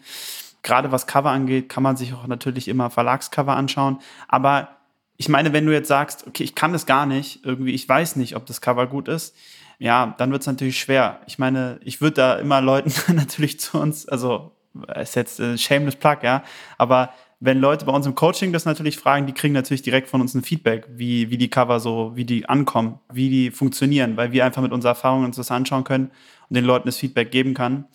Gerade 0.62 0.90
was 0.90 1.06
Cover 1.06 1.30
angeht, 1.30 1.68
kann 1.68 1.82
man 1.82 1.98
sich 1.98 2.14
auch 2.14 2.26
natürlich 2.26 2.68
immer 2.68 2.88
Verlagscover 2.88 3.54
anschauen. 3.54 3.98
Aber 4.28 4.77
ich 5.18 5.28
meine, 5.28 5.52
wenn 5.52 5.66
du 5.66 5.72
jetzt 5.72 5.88
sagst, 5.88 6.26
okay, 6.26 6.44
ich 6.44 6.54
kann 6.54 6.72
das 6.72 6.86
gar 6.86 7.04
nicht, 7.04 7.44
irgendwie, 7.44 7.74
ich 7.74 7.86
weiß 7.88 8.16
nicht, 8.16 8.36
ob 8.36 8.46
das 8.46 8.60
Cover 8.60 8.86
gut 8.86 9.08
ist, 9.08 9.36
ja, 9.78 10.14
dann 10.16 10.30
wird 10.30 10.42
es 10.42 10.46
natürlich 10.46 10.78
schwer. 10.78 11.20
Ich 11.26 11.38
meine, 11.38 11.78
ich 11.84 12.00
würde 12.00 12.14
da 12.14 12.34
immer 12.36 12.60
Leuten 12.60 12.92
natürlich 13.14 13.60
zu 13.60 13.78
uns, 13.78 14.08
also 14.08 14.52
ist 14.94 15.16
jetzt 15.16 15.40
ein 15.40 15.58
shameless 15.58 15.96
Plug, 15.96 16.18
ja, 16.22 16.44
aber 16.78 17.10
wenn 17.40 17.58
Leute 17.58 17.84
bei 17.84 17.92
uns 17.92 18.06
im 18.06 18.14
Coaching 18.14 18.52
das 18.52 18.64
natürlich 18.64 18.96
fragen, 18.96 19.26
die 19.26 19.32
kriegen 19.32 19.54
natürlich 19.54 19.82
direkt 19.82 20.08
von 20.08 20.20
uns 20.20 20.34
ein 20.34 20.42
Feedback, 20.42 20.88
wie, 20.88 21.30
wie 21.30 21.38
die 21.38 21.50
Cover 21.50 21.80
so, 21.80 22.12
wie 22.14 22.24
die 22.24 22.48
ankommen, 22.48 23.00
wie 23.12 23.28
die 23.28 23.50
funktionieren, 23.50 24.16
weil 24.16 24.30
wir 24.32 24.44
einfach 24.44 24.62
mit 24.62 24.72
unserer 24.72 24.92
Erfahrung 24.92 25.24
uns 25.24 25.36
das 25.36 25.50
anschauen 25.50 25.84
können 25.84 26.10
und 26.48 26.56
den 26.56 26.64
Leuten 26.64 26.86
das 26.86 26.96
Feedback 26.96 27.30
geben 27.30 27.54
kann. 27.54 27.86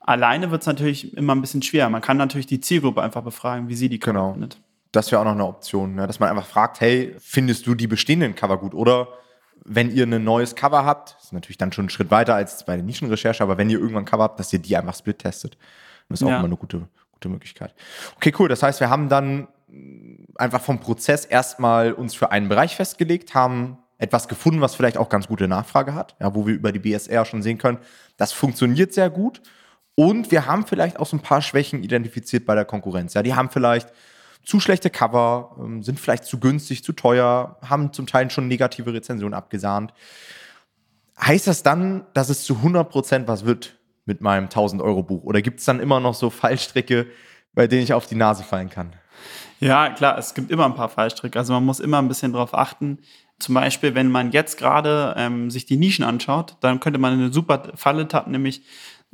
Alleine 0.00 0.50
wird 0.50 0.62
es 0.62 0.66
natürlich 0.66 1.16
immer 1.16 1.34
ein 1.34 1.40
bisschen 1.40 1.62
schwer. 1.62 1.88
Man 1.90 2.02
kann 2.02 2.16
natürlich 2.16 2.46
die 2.46 2.60
Zielgruppe 2.60 3.02
einfach 3.02 3.22
befragen, 3.22 3.68
wie 3.68 3.76
sie 3.76 3.88
die 3.88 4.00
Cover 4.00 4.14
genau. 4.14 4.32
findet. 4.32 4.60
Das 4.92 5.10
wäre 5.10 5.20
auch 5.20 5.24
noch 5.24 5.32
eine 5.32 5.46
Option, 5.46 5.94
ne? 5.94 6.06
dass 6.06 6.20
man 6.20 6.28
einfach 6.28 6.46
fragt, 6.46 6.80
hey, 6.80 7.16
findest 7.18 7.66
du 7.66 7.74
die 7.74 7.86
bestehenden 7.86 8.34
Cover 8.34 8.58
gut? 8.58 8.74
Oder 8.74 9.08
wenn 9.64 9.90
ihr 9.90 10.04
ein 10.04 10.22
neues 10.22 10.54
Cover 10.54 10.84
habt, 10.84 11.16
ist 11.22 11.32
natürlich 11.32 11.56
dann 11.58 11.72
schon 11.72 11.86
ein 11.86 11.90
Schritt 11.90 12.10
weiter 12.10 12.34
als 12.34 12.64
bei 12.64 12.76
der 12.76 12.84
Nischenrecherche, 12.84 13.42
aber 13.42 13.58
wenn 13.58 13.70
ihr 13.70 13.78
irgendwann 13.78 14.04
Cover 14.04 14.24
habt, 14.24 14.38
dass 14.38 14.52
ihr 14.52 14.58
die 14.58 14.76
einfach 14.76 14.94
split 14.94 15.20
testet. 15.20 15.56
Das 16.08 16.20
ist 16.20 16.26
auch 16.26 16.30
ja. 16.30 16.36
immer 16.36 16.46
eine 16.46 16.56
gute, 16.56 16.88
gute 17.12 17.28
Möglichkeit. 17.28 17.74
Okay, 18.16 18.34
cool. 18.38 18.48
Das 18.48 18.62
heißt, 18.62 18.80
wir 18.80 18.90
haben 18.90 19.08
dann 19.08 19.48
einfach 20.36 20.60
vom 20.60 20.80
Prozess 20.80 21.24
erstmal 21.24 21.92
uns 21.92 22.14
für 22.14 22.30
einen 22.30 22.48
Bereich 22.48 22.76
festgelegt, 22.76 23.34
haben 23.34 23.78
etwas 23.98 24.28
gefunden, 24.28 24.60
was 24.60 24.74
vielleicht 24.74 24.98
auch 24.98 25.08
ganz 25.08 25.28
gute 25.28 25.46
Nachfrage 25.46 25.94
hat, 25.94 26.16
ja, 26.20 26.34
wo 26.34 26.46
wir 26.46 26.54
über 26.54 26.72
die 26.72 26.80
BSR 26.80 27.24
schon 27.24 27.42
sehen 27.42 27.58
können, 27.58 27.78
das 28.16 28.32
funktioniert 28.32 28.92
sehr 28.92 29.10
gut. 29.10 29.40
Und 29.94 30.30
wir 30.30 30.46
haben 30.46 30.66
vielleicht 30.66 30.98
auch 30.98 31.06
so 31.06 31.16
ein 31.16 31.22
paar 31.22 31.42
Schwächen 31.42 31.82
identifiziert 31.82 32.44
bei 32.44 32.54
der 32.54 32.64
Konkurrenz. 32.64 33.14
Ja, 33.14 33.22
die 33.22 33.34
haben 33.34 33.50
vielleicht 33.50 33.92
zu 34.44 34.60
schlechte 34.60 34.90
Cover, 34.90 35.56
ähm, 35.58 35.82
sind 35.82 36.00
vielleicht 36.00 36.24
zu 36.24 36.38
günstig, 36.38 36.84
zu 36.84 36.92
teuer, 36.92 37.58
haben 37.62 37.92
zum 37.92 38.06
Teil 38.06 38.30
schon 38.30 38.48
negative 38.48 38.92
Rezensionen 38.92 39.34
abgesahnt. 39.34 39.92
Heißt 41.20 41.46
das 41.46 41.62
dann, 41.62 42.06
dass 42.14 42.28
es 42.28 42.44
zu 42.44 42.56
100 42.56 42.88
Prozent 42.88 43.28
was 43.28 43.44
wird 43.44 43.78
mit 44.04 44.20
meinem 44.20 44.48
1000-Euro-Buch? 44.48 45.22
Oder 45.22 45.42
gibt 45.42 45.60
es 45.60 45.66
dann 45.66 45.78
immer 45.80 46.00
noch 46.00 46.14
so 46.14 46.30
Fallstricke, 46.30 47.06
bei 47.54 47.66
denen 47.66 47.82
ich 47.82 47.94
auf 47.94 48.06
die 48.06 48.16
Nase 48.16 48.42
fallen 48.42 48.70
kann? 48.70 48.94
Ja, 49.60 49.90
klar, 49.90 50.18
es 50.18 50.34
gibt 50.34 50.50
immer 50.50 50.64
ein 50.64 50.74
paar 50.74 50.88
Fallstricke. 50.88 51.38
Also 51.38 51.52
man 51.52 51.64
muss 51.64 51.78
immer 51.78 51.98
ein 51.98 52.08
bisschen 52.08 52.32
drauf 52.32 52.54
achten. 52.54 52.98
Zum 53.38 53.54
Beispiel, 53.54 53.94
wenn 53.94 54.10
man 54.10 54.32
jetzt 54.32 54.58
gerade 54.58 55.14
ähm, 55.16 55.50
sich 55.50 55.66
die 55.66 55.76
Nischen 55.76 56.04
anschaut, 56.04 56.56
dann 56.60 56.80
könnte 56.80 56.98
man 56.98 57.12
eine 57.12 57.32
super 57.32 57.72
Falle 57.76 58.08
tappen, 58.08 58.32
nämlich 58.32 58.62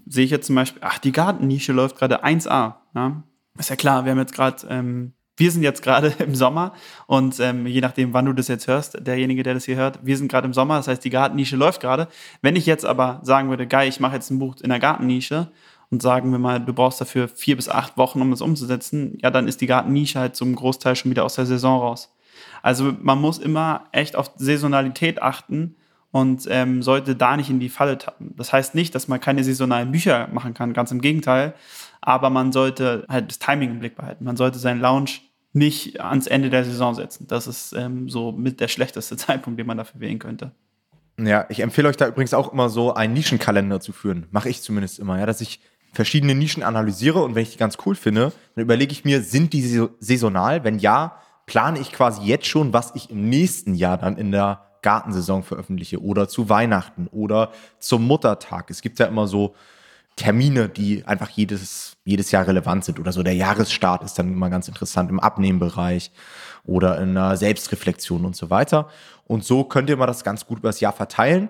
sehe 0.06 0.24
ich 0.24 0.30
jetzt 0.30 0.46
zum 0.46 0.56
Beispiel, 0.56 0.80
ach, 0.84 0.98
die 0.98 1.12
Gartennische 1.12 1.72
läuft 1.72 1.96
gerade 1.96 2.24
1A. 2.24 2.76
Ja? 2.94 3.22
Ist 3.58 3.70
ja 3.70 3.76
klar, 3.76 4.04
wir 4.04 4.12
haben 4.12 4.18
jetzt 4.18 4.34
gerade 4.34 4.66
ähm, 4.70 5.12
wir 5.38 5.50
sind 5.50 5.62
jetzt 5.62 5.82
gerade 5.82 6.08
im 6.18 6.34
Sommer 6.34 6.72
und 7.06 7.40
ähm, 7.40 7.66
je 7.66 7.80
nachdem, 7.80 8.12
wann 8.12 8.26
du 8.26 8.32
das 8.32 8.48
jetzt 8.48 8.66
hörst, 8.66 9.06
derjenige, 9.06 9.42
der 9.42 9.54
das 9.54 9.64
hier 9.64 9.76
hört, 9.76 10.00
wir 10.02 10.16
sind 10.16 10.30
gerade 10.30 10.46
im 10.46 10.52
Sommer, 10.52 10.76
das 10.76 10.88
heißt, 10.88 11.04
die 11.04 11.10
Gartennische 11.10 11.56
läuft 11.56 11.80
gerade. 11.80 12.08
Wenn 12.42 12.56
ich 12.56 12.66
jetzt 12.66 12.84
aber 12.84 13.20
sagen 13.22 13.48
würde, 13.48 13.66
geil, 13.66 13.88
ich 13.88 14.00
mache 14.00 14.14
jetzt 14.14 14.30
ein 14.30 14.38
Buch 14.38 14.56
in 14.60 14.68
der 14.68 14.80
Gartennische 14.80 15.48
und 15.90 16.02
sagen 16.02 16.30
wir 16.30 16.38
mal, 16.38 16.60
du 16.60 16.72
brauchst 16.72 17.00
dafür 17.00 17.28
vier 17.28 17.56
bis 17.56 17.68
acht 17.68 17.96
Wochen, 17.96 18.20
um 18.20 18.30
das 18.30 18.42
umzusetzen, 18.42 19.16
ja, 19.22 19.30
dann 19.30 19.48
ist 19.48 19.60
die 19.60 19.66
Gartennische 19.66 20.18
halt 20.18 20.36
zum 20.36 20.54
Großteil 20.54 20.96
schon 20.96 21.10
wieder 21.10 21.24
aus 21.24 21.36
der 21.36 21.46
Saison 21.46 21.80
raus. 21.80 22.14
Also 22.62 22.92
man 23.00 23.20
muss 23.20 23.38
immer 23.38 23.84
echt 23.92 24.16
auf 24.16 24.32
Saisonalität 24.36 25.22
achten 25.22 25.76
und 26.10 26.46
ähm, 26.50 26.82
sollte 26.82 27.16
da 27.16 27.36
nicht 27.36 27.50
in 27.50 27.60
die 27.60 27.68
Falle 27.68 27.98
tappen. 27.98 28.34
Das 28.36 28.52
heißt 28.52 28.74
nicht, 28.74 28.94
dass 28.94 29.08
man 29.08 29.20
keine 29.20 29.44
saisonalen 29.44 29.92
Bücher 29.92 30.28
machen 30.32 30.54
kann, 30.54 30.72
ganz 30.72 30.90
im 30.90 31.00
Gegenteil. 31.00 31.54
Aber 32.00 32.30
man 32.30 32.52
sollte 32.52 33.04
halt 33.08 33.30
das 33.30 33.38
Timing 33.38 33.72
im 33.72 33.78
Blick 33.80 33.96
behalten. 33.96 34.24
Man 34.24 34.36
sollte 34.36 34.58
seinen 34.58 34.80
Launch 34.80 35.27
nicht 35.52 36.00
ans 36.00 36.26
Ende 36.26 36.50
der 36.50 36.64
Saison 36.64 36.94
setzen. 36.94 37.26
Das 37.26 37.46
ist 37.46 37.72
ähm, 37.72 38.08
so 38.08 38.32
mit 38.32 38.60
der 38.60 38.68
schlechteste 38.68 39.16
Zeitpunkt, 39.18 39.58
den 39.58 39.66
man 39.66 39.76
dafür 39.76 40.00
wählen 40.00 40.18
könnte. 40.18 40.52
Ja, 41.18 41.46
ich 41.48 41.60
empfehle 41.60 41.88
euch 41.88 41.96
da 41.96 42.06
übrigens 42.06 42.32
auch 42.32 42.52
immer 42.52 42.68
so 42.68 42.94
einen 42.94 43.12
Nischenkalender 43.12 43.80
zu 43.80 43.92
führen. 43.92 44.26
Mache 44.30 44.48
ich 44.48 44.62
zumindest 44.62 45.00
immer, 45.00 45.18
ja, 45.18 45.26
dass 45.26 45.40
ich 45.40 45.60
verschiedene 45.92 46.34
Nischen 46.34 46.62
analysiere 46.62 47.22
und 47.22 47.34
wenn 47.34 47.42
ich 47.42 47.52
die 47.52 47.58
ganz 47.58 47.76
cool 47.84 47.96
finde, 47.96 48.32
dann 48.54 48.62
überlege 48.62 48.92
ich 48.92 49.04
mir, 49.04 49.22
sind 49.22 49.52
die 49.52 49.88
saisonal? 49.98 50.62
Wenn 50.62 50.78
ja, 50.78 51.16
plane 51.46 51.80
ich 51.80 51.92
quasi 51.92 52.22
jetzt 52.22 52.46
schon, 52.46 52.72
was 52.72 52.94
ich 52.94 53.10
im 53.10 53.28
nächsten 53.28 53.74
Jahr 53.74 53.96
dann 53.96 54.16
in 54.16 54.30
der 54.30 54.64
Gartensaison 54.82 55.42
veröffentliche 55.42 56.00
oder 56.00 56.28
zu 56.28 56.48
Weihnachten 56.48 57.08
oder 57.08 57.50
zum 57.80 58.06
Muttertag. 58.06 58.70
Es 58.70 58.80
gibt 58.80 58.98
ja 59.00 59.06
immer 59.06 59.26
so 59.26 59.54
Termine, 60.18 60.68
die 60.68 61.06
einfach 61.06 61.30
jedes, 61.30 61.96
jedes 62.04 62.30
Jahr 62.30 62.46
relevant 62.46 62.84
sind 62.84 62.98
oder 62.98 63.12
so. 63.12 63.22
Der 63.22 63.34
Jahresstart 63.34 64.02
ist 64.02 64.18
dann 64.18 64.32
immer 64.32 64.50
ganz 64.50 64.68
interessant 64.68 65.10
im 65.10 65.20
Abnehmbereich 65.20 66.10
oder 66.64 67.00
in 67.00 67.16
einer 67.16 67.36
Selbstreflexion 67.36 68.24
und 68.24 68.36
so 68.36 68.50
weiter. 68.50 68.88
Und 69.24 69.44
so 69.44 69.64
könnt 69.64 69.88
ihr 69.88 69.96
mal 69.96 70.06
das 70.06 70.24
ganz 70.24 70.44
gut 70.44 70.58
über 70.58 70.68
das 70.68 70.80
Jahr 70.80 70.92
verteilen. 70.92 71.48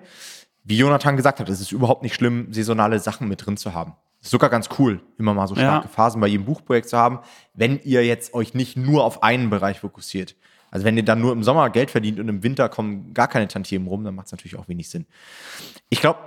Wie 0.63 0.77
Jonathan 0.77 1.17
gesagt 1.17 1.39
hat, 1.39 1.49
es 1.49 1.59
ist 1.59 1.71
überhaupt 1.71 2.03
nicht 2.03 2.13
schlimm, 2.13 2.53
saisonale 2.53 2.99
Sachen 2.99 3.27
mit 3.27 3.45
drin 3.45 3.57
zu 3.57 3.73
haben. 3.73 3.95
sogar 4.21 4.49
ganz 4.49 4.69
cool, 4.77 5.01
immer 5.17 5.33
mal 5.33 5.47
so 5.47 5.55
starke 5.55 5.87
ja. 5.87 5.91
Phasen 5.91 6.21
bei 6.21 6.27
jedem 6.27 6.45
Buchprojekt 6.45 6.89
zu 6.89 6.97
haben, 6.97 7.19
wenn 7.53 7.79
ihr 7.83 8.05
jetzt 8.05 8.33
euch 8.33 8.53
nicht 8.53 8.77
nur 8.77 9.03
auf 9.03 9.23
einen 9.23 9.49
Bereich 9.49 9.79
fokussiert. 9.79 10.35
Also 10.71 10.85
wenn 10.85 10.95
ihr 10.95 11.03
dann 11.03 11.21
nur 11.21 11.31
im 11.31 11.41
Sommer 11.41 11.69
Geld 11.69 11.89
verdient 11.89 12.19
und 12.19 12.27
im 12.29 12.43
Winter 12.43 12.69
kommen 12.69 13.13
gar 13.13 13.27
keine 13.27 13.47
Tantiemen 13.47 13.87
rum, 13.87 14.03
dann 14.03 14.13
macht 14.13 14.27
es 14.27 14.31
natürlich 14.31 14.57
auch 14.57 14.67
wenig 14.67 14.89
Sinn. 14.89 15.07
Ich 15.89 16.01
glaube, 16.01 16.19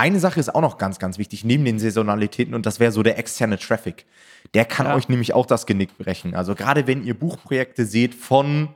eine 0.00 0.18
Sache 0.18 0.40
ist 0.40 0.54
auch 0.54 0.62
noch 0.62 0.78
ganz, 0.78 0.98
ganz 0.98 1.18
wichtig, 1.18 1.44
neben 1.44 1.66
den 1.66 1.78
Saisonalitäten, 1.78 2.54
und 2.54 2.64
das 2.64 2.80
wäre 2.80 2.90
so 2.90 3.02
der 3.02 3.18
externe 3.18 3.58
Traffic. 3.58 4.06
Der 4.54 4.64
kann 4.64 4.86
ja. 4.86 4.94
euch 4.94 5.10
nämlich 5.10 5.34
auch 5.34 5.44
das 5.44 5.66
Genick 5.66 5.98
brechen. 5.98 6.34
Also 6.34 6.54
gerade 6.54 6.86
wenn 6.86 7.04
ihr 7.04 7.12
Buchprojekte 7.12 7.84
seht 7.84 8.14
von 8.14 8.70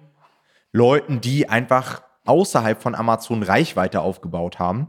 Leuten, 0.70 1.22
die 1.22 1.48
einfach 1.48 2.02
außerhalb 2.26 2.82
von 2.82 2.94
Amazon 2.94 3.42
Reichweite 3.42 4.02
aufgebaut 4.02 4.58
haben, 4.58 4.88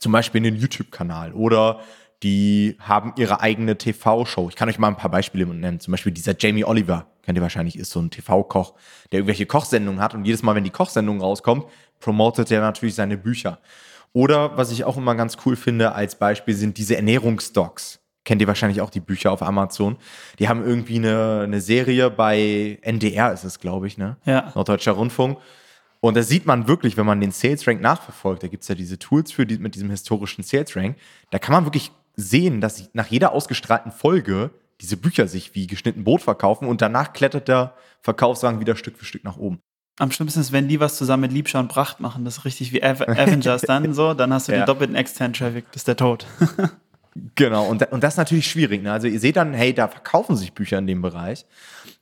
zum 0.00 0.10
Beispiel 0.10 0.44
einen 0.44 0.56
YouTube-Kanal 0.56 1.32
oder 1.32 1.80
die 2.24 2.76
haben 2.80 3.12
ihre 3.16 3.40
eigene 3.40 3.78
TV-Show. 3.78 4.48
Ich 4.48 4.56
kann 4.56 4.68
euch 4.68 4.80
mal 4.80 4.88
ein 4.88 4.96
paar 4.96 5.10
Beispiele 5.10 5.46
nennen. 5.46 5.78
Zum 5.78 5.92
Beispiel 5.92 6.10
dieser 6.10 6.34
Jamie 6.36 6.64
Oliver, 6.64 7.06
kennt 7.22 7.38
ihr 7.38 7.42
wahrscheinlich, 7.42 7.78
ist 7.78 7.90
so 7.92 8.00
ein 8.00 8.10
TV-Koch, 8.10 8.74
der 9.12 9.20
irgendwelche 9.20 9.46
Kochsendungen 9.46 10.00
hat 10.00 10.14
und 10.14 10.24
jedes 10.24 10.42
Mal, 10.42 10.56
wenn 10.56 10.64
die 10.64 10.70
Kochsendung 10.70 11.20
rauskommt, 11.20 11.66
promotet 12.00 12.50
er 12.50 12.60
natürlich 12.60 12.96
seine 12.96 13.16
Bücher. 13.16 13.60
Oder 14.14 14.56
was 14.56 14.70
ich 14.70 14.84
auch 14.84 14.96
immer 14.96 15.16
ganz 15.16 15.36
cool 15.44 15.56
finde 15.56 15.92
als 15.92 16.14
Beispiel 16.14 16.54
sind 16.54 16.78
diese 16.78 16.96
Ernährungsdocs. 16.96 18.00
Kennt 18.24 18.40
ihr 18.40 18.46
wahrscheinlich 18.46 18.80
auch 18.80 18.88
die 18.88 19.00
Bücher 19.00 19.32
auf 19.32 19.42
Amazon. 19.42 19.96
Die 20.38 20.48
haben 20.48 20.64
irgendwie 20.64 20.96
eine, 20.96 21.42
eine 21.42 21.60
Serie 21.60 22.08
bei 22.10 22.78
NDR, 22.80 23.32
ist 23.32 23.44
es, 23.44 23.58
glaube 23.58 23.86
ich, 23.86 23.98
ne? 23.98 24.16
Ja. 24.24 24.52
Norddeutscher 24.54 24.92
Rundfunk. 24.92 25.38
Und 26.00 26.16
da 26.16 26.22
sieht 26.22 26.46
man 26.46 26.68
wirklich, 26.68 26.96
wenn 26.96 27.06
man 27.06 27.20
den 27.20 27.32
Sales 27.32 27.66
Rank 27.66 27.80
nachverfolgt, 27.80 28.42
da 28.42 28.48
gibt 28.48 28.62
es 28.62 28.68
ja 28.68 28.74
diese 28.74 28.98
Tools 28.98 29.32
für 29.32 29.46
die, 29.46 29.58
mit 29.58 29.74
diesem 29.74 29.90
historischen 29.90 30.44
Sales 30.44 30.76
Rank, 30.76 30.96
da 31.30 31.38
kann 31.38 31.52
man 31.52 31.64
wirklich 31.66 31.90
sehen, 32.14 32.60
dass 32.60 32.90
nach 32.92 33.08
jeder 33.08 33.32
ausgestrahlten 33.32 33.90
Folge 33.90 34.50
diese 34.80 34.96
Bücher 34.96 35.26
sich 35.28 35.54
wie 35.54 35.66
geschnitten 35.66 36.04
Brot 36.04 36.22
verkaufen 36.22 36.68
und 36.68 36.82
danach 36.82 37.12
klettert 37.12 37.48
der 37.48 37.74
Verkaufswagen 38.00 38.60
wieder 38.60 38.76
Stück 38.76 38.96
für 38.96 39.04
Stück 39.04 39.24
nach 39.24 39.36
oben. 39.36 39.60
Am 39.98 40.10
schlimmsten 40.10 40.40
ist, 40.40 40.52
wenn 40.52 40.68
die 40.68 40.80
was 40.80 40.96
zusammen 40.96 41.22
mit 41.22 41.32
Liebscher 41.32 41.60
und 41.60 41.68
Pracht 41.68 42.00
machen. 42.00 42.24
Das 42.24 42.38
ist 42.38 42.44
richtig 42.44 42.72
wie 42.72 42.82
Avengers 42.82 43.62
dann 43.62 43.94
so. 43.94 44.14
Dann 44.14 44.32
hast 44.32 44.48
du 44.48 44.52
ja. 44.52 44.58
den 44.58 44.66
doppelten 44.66 44.96
externen 44.96 45.34
Traffic. 45.34 45.66
Das 45.72 45.80
ist 45.80 45.88
der 45.88 45.96
Tod. 45.96 46.26
genau. 47.34 47.66
Und, 47.66 47.90
und 47.92 48.02
das 48.02 48.14
ist 48.14 48.18
natürlich 48.18 48.50
schwierig. 48.50 48.82
Ne? 48.82 48.92
Also 48.92 49.06
ihr 49.06 49.20
seht 49.20 49.36
dann, 49.36 49.54
hey, 49.54 49.72
da 49.72 49.88
verkaufen 49.88 50.36
sich 50.36 50.52
Bücher 50.52 50.78
in 50.78 50.86
dem 50.86 51.02
Bereich. 51.02 51.46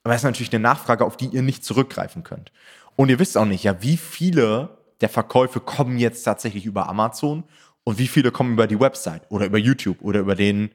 Aber 0.03 0.15
das 0.15 0.23
ist 0.23 0.25
natürlich 0.25 0.53
eine 0.53 0.63
Nachfrage, 0.63 1.05
auf 1.05 1.17
die 1.17 1.27
ihr 1.27 1.43
nicht 1.43 1.65
zurückgreifen 1.65 2.23
könnt. 2.25 2.51
Und 2.97 3.09
ihr 3.09 3.19
wisst 3.19 3.37
auch 3.37 3.45
nicht, 3.45 3.65
ja, 3.65 3.83
wie 3.83 3.97
viele 3.97 4.71
der 5.01 5.09
Verkäufe 5.09 5.61
kommen 5.61 5.99
jetzt 5.99 6.23
tatsächlich 6.23 6.65
über 6.65 6.89
Amazon 6.89 7.45
und 7.85 7.99
wie 7.99 8.09
viele 8.09 8.31
kommen 8.31 8.53
über 8.53 8.67
die 8.67 8.79
Website 8.79 9.23
oder 9.31 9.47
über 9.47 9.59
YouTube 9.59 10.01
oder 10.03 10.21
über 10.21 10.35
den, 10.35 10.71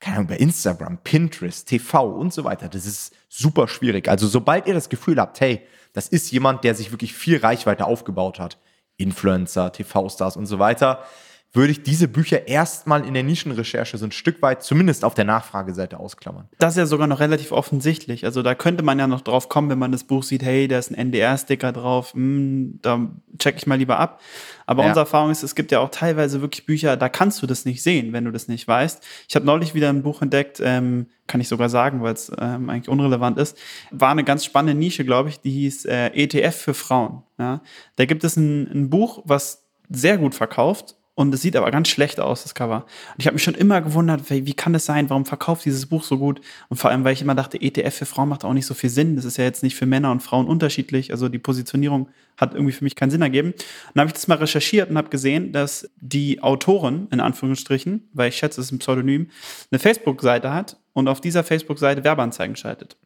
keine 0.00 0.16
Ahnung, 0.16 0.28
über 0.28 0.40
Instagram, 0.40 0.98
Pinterest, 1.04 1.68
TV 1.68 2.10
und 2.10 2.32
so 2.32 2.44
weiter. 2.44 2.68
Das 2.68 2.86
ist 2.86 3.14
super 3.28 3.68
schwierig. 3.68 4.08
Also 4.08 4.26
sobald 4.26 4.66
ihr 4.66 4.74
das 4.74 4.88
Gefühl 4.88 5.20
habt, 5.20 5.40
hey, 5.40 5.60
das 5.92 6.08
ist 6.08 6.30
jemand, 6.32 6.64
der 6.64 6.74
sich 6.74 6.90
wirklich 6.90 7.14
viel 7.14 7.38
Reichweite 7.38 7.84
aufgebaut 7.84 8.38
hat, 8.38 8.58
Influencer, 8.96 9.72
TV-Stars 9.72 10.36
und 10.36 10.46
so 10.46 10.58
weiter, 10.58 11.04
würde 11.52 11.72
ich 11.72 11.82
diese 11.82 12.06
Bücher 12.06 12.46
erstmal 12.46 13.04
in 13.04 13.12
der 13.12 13.24
Nischenrecherche 13.24 13.98
so 13.98 14.04
ein 14.04 14.12
Stück 14.12 14.40
weit 14.40 14.62
zumindest 14.62 15.04
auf 15.04 15.14
der 15.14 15.24
Nachfrageseite 15.24 15.98
ausklammern. 15.98 16.48
Das 16.58 16.74
ist 16.74 16.76
ja 16.76 16.86
sogar 16.86 17.08
noch 17.08 17.18
relativ 17.18 17.50
offensichtlich. 17.50 18.24
Also 18.24 18.42
da 18.42 18.54
könnte 18.54 18.84
man 18.84 19.00
ja 19.00 19.08
noch 19.08 19.20
drauf 19.20 19.48
kommen, 19.48 19.68
wenn 19.68 19.78
man 19.78 19.90
das 19.90 20.04
Buch 20.04 20.22
sieht, 20.22 20.44
hey, 20.44 20.68
da 20.68 20.78
ist 20.78 20.92
ein 20.92 20.94
NDR-Sticker 20.94 21.72
drauf, 21.72 22.14
hm, 22.14 22.78
da 22.82 23.08
check 23.38 23.56
ich 23.56 23.66
mal 23.66 23.78
lieber 23.78 23.98
ab. 23.98 24.20
Aber 24.64 24.84
ja. 24.84 24.90
unsere 24.90 25.06
Erfahrung 25.06 25.32
ist, 25.32 25.42
es 25.42 25.56
gibt 25.56 25.72
ja 25.72 25.80
auch 25.80 25.90
teilweise 25.90 26.40
wirklich 26.40 26.66
Bücher, 26.66 26.96
da 26.96 27.08
kannst 27.08 27.42
du 27.42 27.48
das 27.48 27.64
nicht 27.64 27.82
sehen, 27.82 28.12
wenn 28.12 28.24
du 28.24 28.30
das 28.30 28.46
nicht 28.46 28.68
weißt. 28.68 29.02
Ich 29.28 29.34
habe 29.34 29.44
neulich 29.44 29.74
wieder 29.74 29.88
ein 29.88 30.04
Buch 30.04 30.22
entdeckt, 30.22 30.60
ähm, 30.62 31.06
kann 31.26 31.40
ich 31.40 31.48
sogar 31.48 31.68
sagen, 31.68 32.00
weil 32.02 32.14
es 32.14 32.30
ähm, 32.38 32.70
eigentlich 32.70 32.88
unrelevant 32.88 33.38
ist. 33.38 33.58
War 33.90 34.10
eine 34.10 34.22
ganz 34.22 34.44
spannende 34.44 34.78
Nische, 34.78 35.04
glaube 35.04 35.30
ich, 35.30 35.40
die 35.40 35.50
hieß 35.50 35.86
äh, 35.86 36.10
ETF 36.14 36.54
für 36.54 36.74
Frauen. 36.74 37.24
Ja? 37.38 37.60
Da 37.96 38.04
gibt 38.04 38.22
es 38.22 38.36
ein, 38.36 38.70
ein 38.72 38.90
Buch, 38.90 39.22
was 39.24 39.64
sehr 39.88 40.16
gut 40.16 40.36
verkauft 40.36 40.94
und 41.20 41.34
es 41.34 41.42
sieht 41.42 41.54
aber 41.54 41.70
ganz 41.70 41.88
schlecht 41.88 42.18
aus, 42.18 42.44
das 42.44 42.54
Cover. 42.54 42.76
Und 42.76 43.16
ich 43.18 43.26
habe 43.26 43.34
mich 43.34 43.42
schon 43.42 43.54
immer 43.54 43.82
gewundert, 43.82 44.30
wie, 44.30 44.46
wie, 44.46 44.54
kann 44.54 44.72
das 44.72 44.86
sein? 44.86 45.10
Warum 45.10 45.26
verkauft 45.26 45.66
dieses 45.66 45.84
Buch 45.84 46.02
so 46.02 46.16
gut? 46.16 46.40
Und 46.70 46.78
vor 46.78 46.88
allem, 46.88 47.04
weil 47.04 47.12
ich 47.12 47.20
immer 47.20 47.34
dachte, 47.34 47.60
ETF 47.60 47.94
für 47.94 48.06
Frauen 48.06 48.30
macht 48.30 48.42
auch 48.42 48.54
nicht 48.54 48.64
so 48.64 48.72
viel 48.72 48.88
Sinn. 48.88 49.16
Das 49.16 49.26
ist 49.26 49.36
ja 49.36 49.44
jetzt 49.44 49.62
nicht 49.62 49.76
für 49.76 49.84
Männer 49.84 50.12
und 50.12 50.22
Frauen 50.22 50.46
unterschiedlich. 50.46 51.12
Also 51.12 51.28
die 51.28 51.38
Positionierung 51.38 52.08
hat 52.38 52.54
irgendwie 52.54 52.72
für 52.72 52.84
mich 52.84 52.96
keinen 52.96 53.10
Sinn 53.10 53.20
ergeben. 53.20 53.50
Und 53.50 53.56
dann 53.92 54.00
habe 54.00 54.08
ich 54.08 54.14
das 54.14 54.28
mal 54.28 54.38
recherchiert 54.38 54.88
und 54.88 54.96
habe 54.96 55.10
gesehen, 55.10 55.52
dass 55.52 55.90
die 56.00 56.42
Autorin, 56.42 57.06
in 57.10 57.20
Anführungsstrichen, 57.20 58.08
weil 58.14 58.30
ich 58.30 58.36
schätze, 58.36 58.62
es 58.62 58.68
ist 58.68 58.72
ein 58.72 58.78
Pseudonym, 58.78 59.28
eine 59.70 59.78
Facebook-Seite 59.78 60.54
hat 60.54 60.78
und 60.94 61.06
auf 61.06 61.20
dieser 61.20 61.44
Facebook-Seite 61.44 62.02
Werbeanzeigen 62.02 62.56
schaltet. 62.56 62.96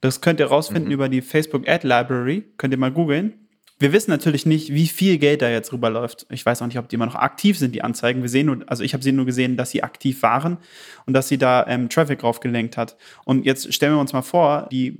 Das 0.00 0.20
könnt 0.20 0.40
ihr 0.40 0.46
rausfinden 0.46 0.86
mhm. 0.86 0.94
über 0.94 1.08
die 1.08 1.22
Facebook 1.22 1.68
Ad 1.68 1.86
Library. 1.86 2.42
Könnt 2.56 2.74
ihr 2.74 2.78
mal 2.78 2.90
googeln. 2.90 3.34
Wir 3.82 3.92
wissen 3.92 4.12
natürlich 4.12 4.46
nicht, 4.46 4.72
wie 4.72 4.86
viel 4.86 5.18
Geld 5.18 5.42
da 5.42 5.50
jetzt 5.50 5.72
rüberläuft. 5.72 6.24
Ich 6.30 6.46
weiß 6.46 6.62
auch 6.62 6.68
nicht, 6.68 6.78
ob 6.78 6.88
die 6.88 6.94
immer 6.94 7.06
noch 7.06 7.16
aktiv 7.16 7.58
sind, 7.58 7.74
die 7.74 7.82
Anzeigen. 7.82 8.22
Wir 8.22 8.28
sehen 8.28 8.46
nur, 8.46 8.58
also 8.68 8.84
ich 8.84 8.92
habe 8.94 9.02
sie 9.02 9.10
nur 9.10 9.26
gesehen, 9.26 9.56
dass 9.56 9.70
sie 9.70 9.82
aktiv 9.82 10.22
waren 10.22 10.58
und 11.04 11.14
dass 11.14 11.26
sie 11.26 11.36
da 11.36 11.66
ähm, 11.66 11.88
Traffic 11.88 12.20
draufgelenkt 12.20 12.76
hat. 12.76 12.96
Und 13.24 13.44
jetzt 13.44 13.74
stellen 13.74 13.94
wir 13.94 14.00
uns 14.00 14.12
mal 14.12 14.22
vor, 14.22 14.68
die 14.70 14.98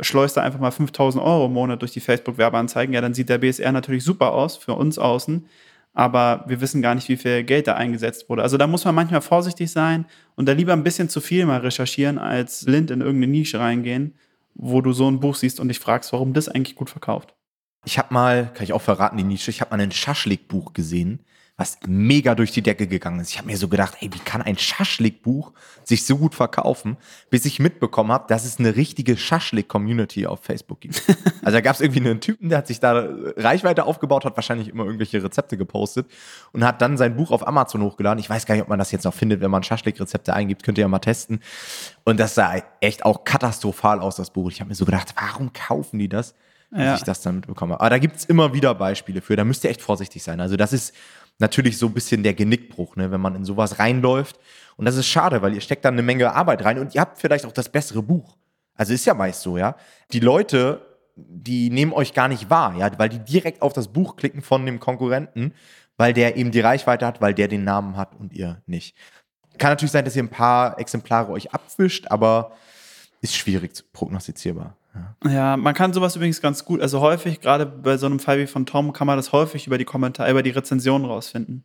schleust 0.00 0.38
da 0.38 0.40
einfach 0.40 0.58
mal 0.58 0.70
5000 0.70 1.22
Euro 1.22 1.44
im 1.44 1.52
Monat 1.52 1.82
durch 1.82 1.92
die 1.92 2.00
Facebook-Werbeanzeigen. 2.00 2.94
Ja, 2.94 3.02
dann 3.02 3.12
sieht 3.12 3.28
der 3.28 3.36
BSR 3.36 3.72
natürlich 3.72 4.04
super 4.04 4.32
aus 4.32 4.56
für 4.56 4.72
uns 4.72 4.98
außen. 4.98 5.44
Aber 5.92 6.46
wir 6.48 6.62
wissen 6.62 6.80
gar 6.80 6.94
nicht, 6.94 7.10
wie 7.10 7.18
viel 7.18 7.42
Geld 7.42 7.66
da 7.66 7.74
eingesetzt 7.74 8.30
wurde. 8.30 8.42
Also 8.42 8.56
da 8.56 8.66
muss 8.66 8.86
man 8.86 8.94
manchmal 8.94 9.20
vorsichtig 9.20 9.70
sein 9.70 10.06
und 10.34 10.48
da 10.48 10.52
lieber 10.52 10.72
ein 10.72 10.82
bisschen 10.82 11.10
zu 11.10 11.20
viel 11.20 11.44
mal 11.44 11.60
recherchieren, 11.60 12.16
als 12.16 12.64
blind 12.64 12.90
in 12.90 13.02
irgendeine 13.02 13.32
Nische 13.32 13.60
reingehen, 13.60 14.14
wo 14.54 14.80
du 14.80 14.94
so 14.94 15.10
ein 15.10 15.20
Buch 15.20 15.34
siehst 15.34 15.60
und 15.60 15.68
dich 15.68 15.78
fragst, 15.78 16.10
warum 16.14 16.32
das 16.32 16.48
eigentlich 16.48 16.74
gut 16.74 16.88
verkauft. 16.88 17.34
Ich 17.84 17.98
habe 17.98 18.12
mal, 18.14 18.50
kann 18.54 18.64
ich 18.64 18.72
auch 18.72 18.82
verraten, 18.82 19.16
die 19.16 19.24
Nische, 19.24 19.50
ich 19.50 19.60
habe 19.60 19.76
mal 19.76 19.82
ein 19.82 19.92
Schaschlik-Buch 19.92 20.72
gesehen, 20.72 21.20
was 21.56 21.78
mega 21.86 22.34
durch 22.34 22.50
die 22.50 22.62
Decke 22.62 22.88
gegangen 22.88 23.20
ist. 23.20 23.30
Ich 23.30 23.38
habe 23.38 23.46
mir 23.46 23.56
so 23.56 23.68
gedacht, 23.68 23.98
ey, 24.00 24.12
wie 24.12 24.18
kann 24.18 24.42
ein 24.42 24.58
Schaschlik-Buch 24.58 25.52
sich 25.84 26.04
so 26.04 26.18
gut 26.18 26.34
verkaufen, 26.34 26.96
bis 27.30 27.44
ich 27.44 27.60
mitbekommen 27.60 28.10
habe, 28.10 28.24
dass 28.26 28.44
es 28.44 28.58
eine 28.58 28.74
richtige 28.74 29.16
Schaschlik-Community 29.16 30.26
auf 30.26 30.42
Facebook 30.42 30.80
gibt. 30.80 31.02
also 31.42 31.52
da 31.56 31.60
gab 31.60 31.76
es 31.76 31.80
irgendwie 31.80 32.00
einen 32.00 32.20
Typen, 32.20 32.48
der 32.48 32.58
hat 32.58 32.66
sich 32.66 32.80
da 32.80 33.06
Reichweite 33.36 33.84
aufgebaut, 33.84 34.24
hat 34.24 34.34
wahrscheinlich 34.34 34.68
immer 34.68 34.84
irgendwelche 34.84 35.22
Rezepte 35.22 35.56
gepostet 35.56 36.10
und 36.52 36.64
hat 36.64 36.82
dann 36.82 36.96
sein 36.96 37.14
Buch 37.14 37.30
auf 37.30 37.46
Amazon 37.46 37.82
hochgeladen. 37.82 38.18
Ich 38.18 38.28
weiß 38.28 38.46
gar 38.46 38.56
nicht, 38.56 38.62
ob 38.62 38.68
man 38.68 38.80
das 38.80 38.90
jetzt 38.90 39.04
noch 39.04 39.14
findet, 39.14 39.40
wenn 39.40 39.50
man 39.50 39.62
Schaschlik-Rezepte 39.62 40.34
eingibt, 40.34 40.64
könnt 40.64 40.78
ihr 40.78 40.82
ja 40.82 40.88
mal 40.88 40.98
testen. 40.98 41.40
Und 42.04 42.18
das 42.18 42.34
sah 42.34 42.54
echt 42.80 43.04
auch 43.04 43.22
katastrophal 43.22 44.00
aus, 44.00 44.16
das 44.16 44.30
Buch. 44.30 44.50
Ich 44.50 44.60
habe 44.60 44.70
mir 44.70 44.74
so 44.74 44.86
gedacht, 44.86 45.14
warum 45.16 45.52
kaufen 45.52 46.00
die 46.00 46.08
das? 46.08 46.34
Ja. 46.76 46.92
dass 46.92 47.00
ich 47.00 47.04
das 47.04 47.20
dann 47.20 47.36
mitbekomme. 47.36 47.80
Aber 47.80 47.90
da 47.90 47.98
gibt 47.98 48.16
es 48.16 48.24
immer 48.24 48.52
wieder 48.52 48.74
Beispiele 48.74 49.20
für. 49.20 49.36
Da 49.36 49.44
müsst 49.44 49.64
ihr 49.64 49.70
echt 49.70 49.82
vorsichtig 49.82 50.22
sein. 50.22 50.40
Also 50.40 50.56
das 50.56 50.72
ist 50.72 50.94
natürlich 51.38 51.78
so 51.78 51.86
ein 51.86 51.94
bisschen 51.94 52.22
der 52.22 52.34
Genickbruch, 52.34 52.96
ne, 52.96 53.10
wenn 53.10 53.20
man 53.20 53.34
in 53.34 53.44
sowas 53.44 53.78
reinläuft. 53.78 54.38
Und 54.76 54.84
das 54.84 54.96
ist 54.96 55.06
schade, 55.06 55.42
weil 55.42 55.54
ihr 55.54 55.60
steckt 55.60 55.84
da 55.84 55.88
eine 55.88 56.02
Menge 56.02 56.32
Arbeit 56.32 56.64
rein 56.64 56.78
und 56.78 56.94
ihr 56.94 57.00
habt 57.00 57.18
vielleicht 57.18 57.46
auch 57.46 57.52
das 57.52 57.68
bessere 57.68 58.02
Buch. 58.02 58.36
Also 58.74 58.92
ist 58.92 59.04
ja 59.04 59.14
meist 59.14 59.42
so, 59.42 59.56
ja. 59.56 59.76
Die 60.12 60.20
Leute, 60.20 60.84
die 61.16 61.70
nehmen 61.70 61.92
euch 61.92 62.12
gar 62.12 62.28
nicht 62.28 62.50
wahr, 62.50 62.76
ja, 62.76 62.90
weil 62.98 63.08
die 63.08 63.20
direkt 63.20 63.62
auf 63.62 63.72
das 63.72 63.88
Buch 63.88 64.16
klicken 64.16 64.42
von 64.42 64.66
dem 64.66 64.80
Konkurrenten, 64.80 65.54
weil 65.96 66.12
der 66.12 66.36
eben 66.36 66.50
die 66.50 66.60
Reichweite 66.60 67.06
hat, 67.06 67.20
weil 67.20 67.34
der 67.34 67.46
den 67.46 67.62
Namen 67.62 67.96
hat 67.96 68.16
und 68.18 68.32
ihr 68.32 68.62
nicht. 68.66 68.96
Kann 69.58 69.70
natürlich 69.70 69.92
sein, 69.92 70.04
dass 70.04 70.16
ihr 70.16 70.24
ein 70.24 70.28
paar 70.28 70.78
Exemplare 70.80 71.30
euch 71.30 71.52
abwischt, 71.52 72.06
aber 72.10 72.52
ist 73.20 73.36
schwierig 73.36 73.72
prognostizierbar. 73.92 74.76
Ja. 74.94 75.30
ja. 75.30 75.56
man 75.56 75.74
kann 75.74 75.92
sowas 75.92 76.16
übrigens 76.16 76.40
ganz 76.40 76.64
gut, 76.64 76.80
also 76.80 77.00
häufig, 77.00 77.40
gerade 77.40 77.66
bei 77.66 77.96
so 77.96 78.06
einem 78.06 78.20
Fall 78.20 78.38
wie 78.38 78.46
von 78.46 78.66
Tom, 78.66 78.92
kann 78.92 79.06
man 79.06 79.16
das 79.16 79.32
häufig 79.32 79.66
über 79.66 79.78
die 79.78 79.84
Kommentare, 79.84 80.30
über 80.30 80.42
die 80.42 80.50
Rezensionen 80.50 81.06
rausfinden. 81.06 81.64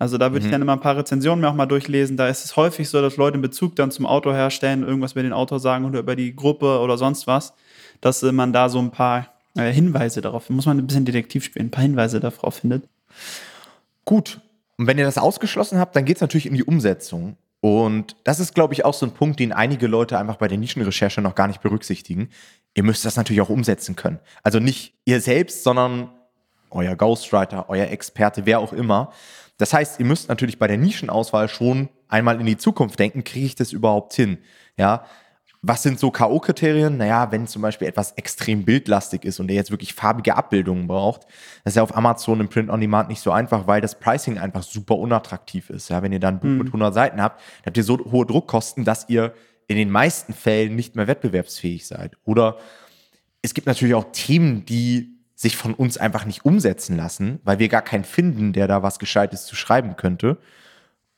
Also 0.00 0.16
da 0.16 0.32
würde 0.32 0.40
mhm. 0.40 0.46
ich 0.46 0.52
dann 0.52 0.62
immer 0.62 0.72
ein 0.72 0.80
paar 0.80 0.96
Rezensionen 0.96 1.42
mir 1.42 1.50
auch 1.50 1.54
mal 1.54 1.66
durchlesen. 1.66 2.16
Da 2.16 2.28
ist 2.28 2.44
es 2.44 2.56
häufig 2.56 2.88
so, 2.88 3.02
dass 3.02 3.18
Leute 3.18 3.34
einen 3.34 3.42
Bezug 3.42 3.76
dann 3.76 3.90
zum 3.90 4.06
Auto 4.06 4.32
herstellen, 4.32 4.82
irgendwas 4.82 5.12
über 5.12 5.22
den 5.22 5.34
Autor 5.34 5.60
sagen 5.60 5.84
oder 5.84 6.00
über 6.00 6.16
die 6.16 6.34
Gruppe 6.34 6.80
oder 6.80 6.96
sonst 6.96 7.26
was, 7.26 7.52
dass 8.00 8.22
äh, 8.22 8.32
man 8.32 8.54
da 8.54 8.70
so 8.70 8.78
ein 8.78 8.90
paar 8.90 9.26
äh, 9.56 9.70
Hinweise 9.70 10.22
darauf, 10.22 10.48
muss 10.48 10.64
man 10.64 10.78
ein 10.78 10.86
bisschen 10.86 11.04
Detektiv 11.04 11.44
spielen, 11.44 11.66
ein 11.66 11.70
paar 11.70 11.82
Hinweise 11.82 12.18
darauf 12.18 12.54
findet. 12.54 12.84
Gut. 14.06 14.40
Und 14.78 14.86
wenn 14.86 14.96
ihr 14.96 15.04
das 15.04 15.18
ausgeschlossen 15.18 15.78
habt, 15.78 15.94
dann 15.94 16.06
geht 16.06 16.16
es 16.16 16.22
natürlich 16.22 16.46
in 16.46 16.54
die 16.54 16.64
Umsetzung. 16.64 17.36
Und 17.60 18.16
das 18.24 18.40
ist, 18.40 18.54
glaube 18.54 18.72
ich, 18.72 18.86
auch 18.86 18.94
so 18.94 19.04
ein 19.04 19.12
Punkt, 19.12 19.38
den 19.38 19.52
einige 19.52 19.86
Leute 19.86 20.18
einfach 20.18 20.36
bei 20.36 20.48
der 20.48 20.56
Nischenrecherche 20.56 21.20
noch 21.20 21.34
gar 21.34 21.46
nicht 21.46 21.60
berücksichtigen. 21.60 22.30
Ihr 22.74 22.84
müsst 22.84 23.04
das 23.04 23.16
natürlich 23.16 23.40
auch 23.42 23.48
umsetzen 23.48 23.96
können. 23.96 24.20
Also 24.42 24.60
nicht 24.60 24.94
ihr 25.04 25.20
selbst, 25.20 25.64
sondern 25.64 26.10
euer 26.70 26.94
Ghostwriter, 26.94 27.68
euer 27.68 27.88
Experte, 27.88 28.46
wer 28.46 28.60
auch 28.60 28.72
immer. 28.72 29.12
Das 29.58 29.74
heißt, 29.74 30.00
ihr 30.00 30.06
müsst 30.06 30.28
natürlich 30.28 30.58
bei 30.58 30.68
der 30.68 30.78
Nischenauswahl 30.78 31.48
schon 31.48 31.88
einmal 32.08 32.40
in 32.40 32.46
die 32.46 32.56
Zukunft 32.56 32.98
denken, 32.98 33.24
kriege 33.24 33.46
ich 33.46 33.54
das 33.54 33.72
überhaupt 33.72 34.14
hin? 34.14 34.38
Ja, 34.76 35.04
Was 35.62 35.82
sind 35.82 36.00
so 36.00 36.10
K.O.-Kriterien? 36.10 36.96
Naja, 36.96 37.32
wenn 37.32 37.46
zum 37.46 37.60
Beispiel 37.60 37.86
etwas 37.86 38.12
extrem 38.12 38.64
bildlastig 38.64 39.26
ist 39.26 39.40
und 39.40 39.48
der 39.48 39.56
jetzt 39.56 39.70
wirklich 39.70 39.92
farbige 39.92 40.34
Abbildungen 40.34 40.86
braucht, 40.86 41.24
das 41.64 41.72
ist 41.72 41.76
ja 41.76 41.82
auf 41.82 41.94
Amazon 41.94 42.40
im 42.40 42.48
Print 42.48 42.70
on 42.70 42.80
Demand 42.80 43.10
nicht 43.10 43.20
so 43.20 43.30
einfach, 43.30 43.66
weil 43.66 43.82
das 43.82 43.98
Pricing 43.98 44.38
einfach 44.38 44.62
super 44.62 44.96
unattraktiv 44.96 45.68
ist. 45.68 45.90
Ja, 45.90 46.02
wenn 46.02 46.12
ihr 46.12 46.20
dann 46.20 46.36
ein 46.36 46.40
Buch 46.40 46.48
mhm. 46.48 46.58
mit 46.58 46.66
100 46.68 46.94
Seiten 46.94 47.20
habt, 47.20 47.40
dann 47.40 47.66
habt 47.66 47.76
ihr 47.76 47.84
so 47.84 47.98
hohe 48.10 48.24
Druckkosten, 48.24 48.86
dass 48.86 49.10
ihr 49.10 49.34
in 49.70 49.76
den 49.76 49.88
meisten 49.88 50.34
Fällen 50.34 50.74
nicht 50.74 50.96
mehr 50.96 51.06
wettbewerbsfähig 51.06 51.86
seid. 51.86 52.16
Oder 52.24 52.58
es 53.40 53.54
gibt 53.54 53.68
natürlich 53.68 53.94
auch 53.94 54.06
Themen, 54.10 54.64
die 54.64 55.16
sich 55.36 55.56
von 55.56 55.74
uns 55.74 55.96
einfach 55.96 56.24
nicht 56.24 56.44
umsetzen 56.44 56.96
lassen, 56.96 57.38
weil 57.44 57.60
wir 57.60 57.68
gar 57.68 57.82
keinen 57.82 58.02
finden, 58.02 58.52
der 58.52 58.66
da 58.66 58.82
was 58.82 58.98
Gescheites 58.98 59.46
zu 59.46 59.54
schreiben 59.54 59.94
könnte. 59.94 60.38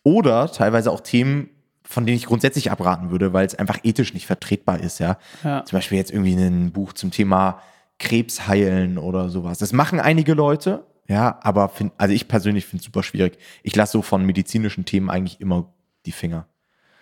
Oder 0.03 0.53
teilweise 0.53 0.91
auch 0.91 1.01
Themen, 1.01 1.49
von 1.83 2.05
denen 2.05 2.19
ich 2.19 2.27
grundsätzlich 2.27 2.71
abraten 2.71 3.11
würde, 3.11 3.33
weil 3.33 3.47
es 3.47 3.55
einfach 3.55 3.79
ethisch 3.85 4.13
nicht 4.13 4.27
vertretbar 4.27 4.81
ist, 4.81 4.99
ja? 5.01 5.17
ja. 5.43 5.65
Zum 5.65 5.79
Beispiel 5.79 5.97
jetzt 5.97 6.11
irgendwie 6.11 6.35
ein 6.35 6.73
Buch 6.73 6.93
zum 6.93 7.11
Thema 7.11 7.63
Krebs 7.99 8.47
heilen 8.47 8.99
oder 8.99 9.31
sowas. 9.31 9.57
Das 9.57 9.73
machen 9.73 9.99
einige 9.99 10.35
Leute, 10.35 10.85
ja, 11.09 11.39
aber 11.41 11.71
find, 11.71 11.95
also 11.97 12.13
ich 12.13 12.29
persönlich 12.29 12.67
finde 12.67 12.81
es 12.81 12.85
super 12.85 13.03
schwierig. 13.03 13.39
Ich 13.63 13.75
lasse 13.75 13.93
so 13.93 14.03
von 14.03 14.27
medizinischen 14.27 14.85
Themen 14.85 15.09
eigentlich 15.09 15.41
immer 15.41 15.73
die 16.05 16.13
Finger. 16.13 16.47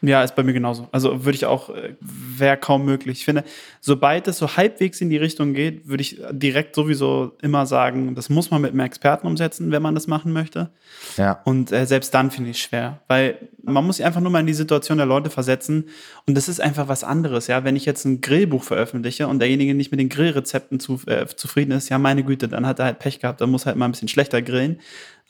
Ja, 0.03 0.23
ist 0.23 0.35
bei 0.35 0.43
mir 0.43 0.55
genauso. 0.55 0.89
Also 0.93 1.25
würde 1.25 1.37
ich 1.37 1.45
auch, 1.45 1.69
äh, 1.71 1.95
wäre 2.01 2.57
kaum 2.57 2.87
möglich. 2.87 3.19
Ich 3.19 3.25
finde, 3.27 3.45
sobald 3.81 4.29
es 4.29 4.39
so 4.39 4.57
halbwegs 4.57 5.01
in 5.03 5.11
die 5.11 5.19
Richtung 5.19 5.53
geht, 5.53 5.89
würde 5.89 6.01
ich 6.01 6.23
direkt 6.33 6.75
sowieso 6.75 7.33
immer 7.43 7.67
sagen, 7.67 8.15
das 8.15 8.31
muss 8.31 8.51
man 8.51 8.63
mit 8.63 8.71
einem 8.71 8.81
Experten 8.81 9.27
umsetzen, 9.27 9.71
wenn 9.73 9.83
man 9.83 9.95
das 9.95 10.07
machen 10.07 10.33
möchte. 10.33 10.71
Ja. 11.19 11.41
Und 11.45 11.71
äh, 11.71 11.85
selbst 11.85 12.15
dann 12.15 12.31
finde 12.31 12.51
ich 12.51 12.57
es 12.57 12.63
schwer, 12.63 13.01
weil 13.09 13.39
man 13.63 13.85
muss 13.85 13.97
sich 13.97 14.07
einfach 14.07 14.23
nur 14.23 14.31
mal 14.31 14.41
in 14.41 14.47
die 14.47 14.55
Situation 14.55 14.97
der 14.97 15.07
Leute 15.07 15.29
versetzen 15.29 15.85
und 16.27 16.35
das 16.35 16.49
ist 16.49 16.61
einfach 16.61 16.89
was 16.89 17.05
anderes. 17.05 17.47
Ja, 17.47 17.65
wenn 17.65 17.77
ich 17.77 17.85
jetzt 17.85 18.07
ein 18.07 18.23
Grillbuch 18.23 18.65
veröffentliche 18.65 19.29
und 19.29 19.39
derjenige 19.39 19.75
nicht 19.75 19.91
mit 19.91 20.01
den 20.01 20.09
Grillrezepten 20.09 20.81
zu, 20.81 20.99
äh, 21.07 21.27
zufrieden 21.27 21.73
ist, 21.73 21.91
ja, 21.91 21.99
meine 21.99 22.25
Güte, 22.25 22.49
dann 22.49 22.67
hat 22.67 22.79
er 22.79 22.87
halt 22.87 23.01
Pech 23.01 23.21
gehabt, 23.21 23.43
dann 23.43 23.51
muss 23.51 23.67
halt 23.67 23.77
mal 23.77 23.85
ein 23.85 23.93
bisschen 23.93 24.09
schlechter 24.09 24.41
grillen. 24.41 24.81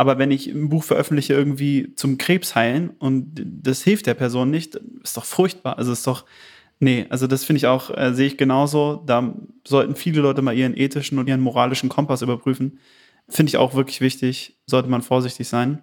Aber 0.01 0.17
wenn 0.17 0.31
ich 0.31 0.47
ein 0.47 0.71
Buch 0.71 0.83
veröffentliche 0.83 1.35
irgendwie 1.35 1.95
zum 1.95 2.17
Krebs 2.17 2.55
heilen 2.55 2.89
und 3.01 3.35
das 3.35 3.83
hilft 3.83 4.07
der 4.07 4.15
Person 4.15 4.51
nicht, 4.51 4.81
ist 5.05 5.15
doch 5.15 5.27
furchtbar. 5.27 5.77
Also 5.77 5.93
ist 5.93 6.07
doch, 6.07 6.25
nee, 6.79 7.05
also 7.11 7.27
das 7.27 7.45
finde 7.45 7.59
ich 7.59 7.67
auch, 7.67 7.95
äh, 7.95 8.15
sehe 8.15 8.29
ich 8.29 8.39
genauso. 8.39 9.03
Da 9.05 9.35
sollten 9.69 9.95
viele 9.97 10.23
Leute 10.23 10.41
mal 10.41 10.57
ihren 10.57 10.75
ethischen 10.75 11.19
und 11.19 11.29
ihren 11.29 11.43
moralischen 11.43 11.91
Kompass 11.91 12.23
überprüfen. 12.23 12.79
Finde 13.29 13.51
ich 13.51 13.59
auch 13.59 13.75
wirklich 13.75 14.01
wichtig, 14.01 14.57
sollte 14.65 14.89
man 14.89 15.03
vorsichtig 15.03 15.49
sein. 15.49 15.83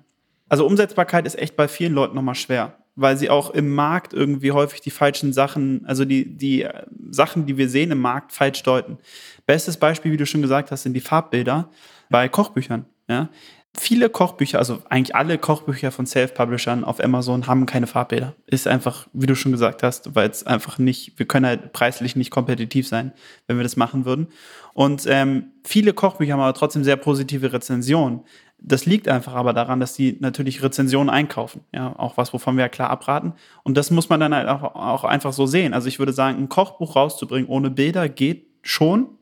Also 0.50 0.66
Umsetzbarkeit 0.66 1.28
ist 1.28 1.38
echt 1.38 1.56
bei 1.56 1.68
vielen 1.68 1.94
Leuten 1.94 2.16
nochmal 2.16 2.34
schwer, 2.34 2.76
weil 2.96 3.18
sie 3.18 3.30
auch 3.30 3.52
im 3.52 3.76
Markt 3.76 4.16
irgendwie 4.16 4.52
häufig 4.52 4.82
die 4.82 4.90
falschen 4.90 5.32
Sachen, 5.32 5.86
also 5.86 6.06
die, 6.06 6.36
die 6.36 6.64
äh, 6.64 6.88
Sachen, 7.12 7.46
die 7.46 7.58
wir 7.58 7.70
sehen 7.70 7.92
im 7.92 8.00
Markt, 8.00 8.32
falsch 8.32 8.64
deuten. 8.64 8.98
Bestes 9.46 9.78
Beispiel, 9.78 10.12
wie 10.12 10.18
du 10.18 10.26
schon 10.26 10.42
gesagt 10.42 10.72
hast, 10.72 10.82
sind 10.82 10.94
die 10.94 11.02
Farbbilder 11.02 11.70
bei 12.10 12.28
Kochbüchern. 12.28 12.88
Ja? 13.08 13.30
Viele 13.80 14.10
Kochbücher, 14.10 14.60
also 14.60 14.80
eigentlich 14.90 15.16
alle 15.16 15.38
Kochbücher 15.38 15.92
von 15.92 16.06
Self-Publishern 16.06 16.84
auf 16.84 17.04
Amazon 17.04 17.48
haben 17.48 17.66
keine 17.66 17.88
Farbbilder. 17.88 18.34
Ist 18.46 18.68
einfach, 18.68 19.08
wie 19.14 19.26
du 19.26 19.36
schon 19.36 19.52
gesagt 19.52 19.84
hast, 19.84 20.16
weil 20.16 20.30
es 20.30 20.46
einfach 20.46 20.78
nicht, 20.78 21.18
wir 21.18 21.26
können 21.26 21.46
halt 21.46 21.74
preislich 21.74 22.16
nicht 22.16 22.32
kompetitiv 22.32 22.88
sein, 22.88 23.14
wenn 23.48 23.58
wir 23.58 23.64
das 23.64 23.78
machen 23.78 24.06
würden. 24.06 24.28
Und 24.74 25.06
ähm, 25.08 25.52
viele 25.64 25.94
Kochbücher 25.94 26.34
haben 26.34 26.40
aber 26.40 26.54
trotzdem 26.54 26.84
sehr 26.84 26.98
positive 26.98 27.54
Rezensionen. 27.54 28.22
Das 28.60 28.86
liegt 28.86 29.08
einfach 29.08 29.36
aber 29.36 29.54
daran, 29.54 29.80
dass 29.80 29.94
die 29.94 30.18
natürlich 30.20 30.64
Rezensionen 30.64 31.10
einkaufen. 31.10 31.62
Ja, 31.74 31.94
auch 31.98 32.18
was, 32.18 32.34
wovon 32.34 32.56
wir 32.56 32.64
ja 32.64 32.70
klar 32.70 32.90
abraten. 32.90 33.34
Und 33.64 33.78
das 33.78 33.92
muss 33.92 34.10
man 34.10 34.20
dann 34.20 34.34
halt 34.34 34.48
auch, 34.48 34.76
auch 34.76 35.04
einfach 35.04 35.34
so 35.34 35.46
sehen. 35.46 35.74
Also 35.74 35.88
ich 35.88 36.00
würde 36.00 36.14
sagen, 36.14 36.38
ein 36.40 36.50
Kochbuch 36.50 36.96
rauszubringen 36.96 37.48
ohne 37.50 37.70
Bilder 37.70 38.10
geht 38.10 38.48
schon, 38.64 39.17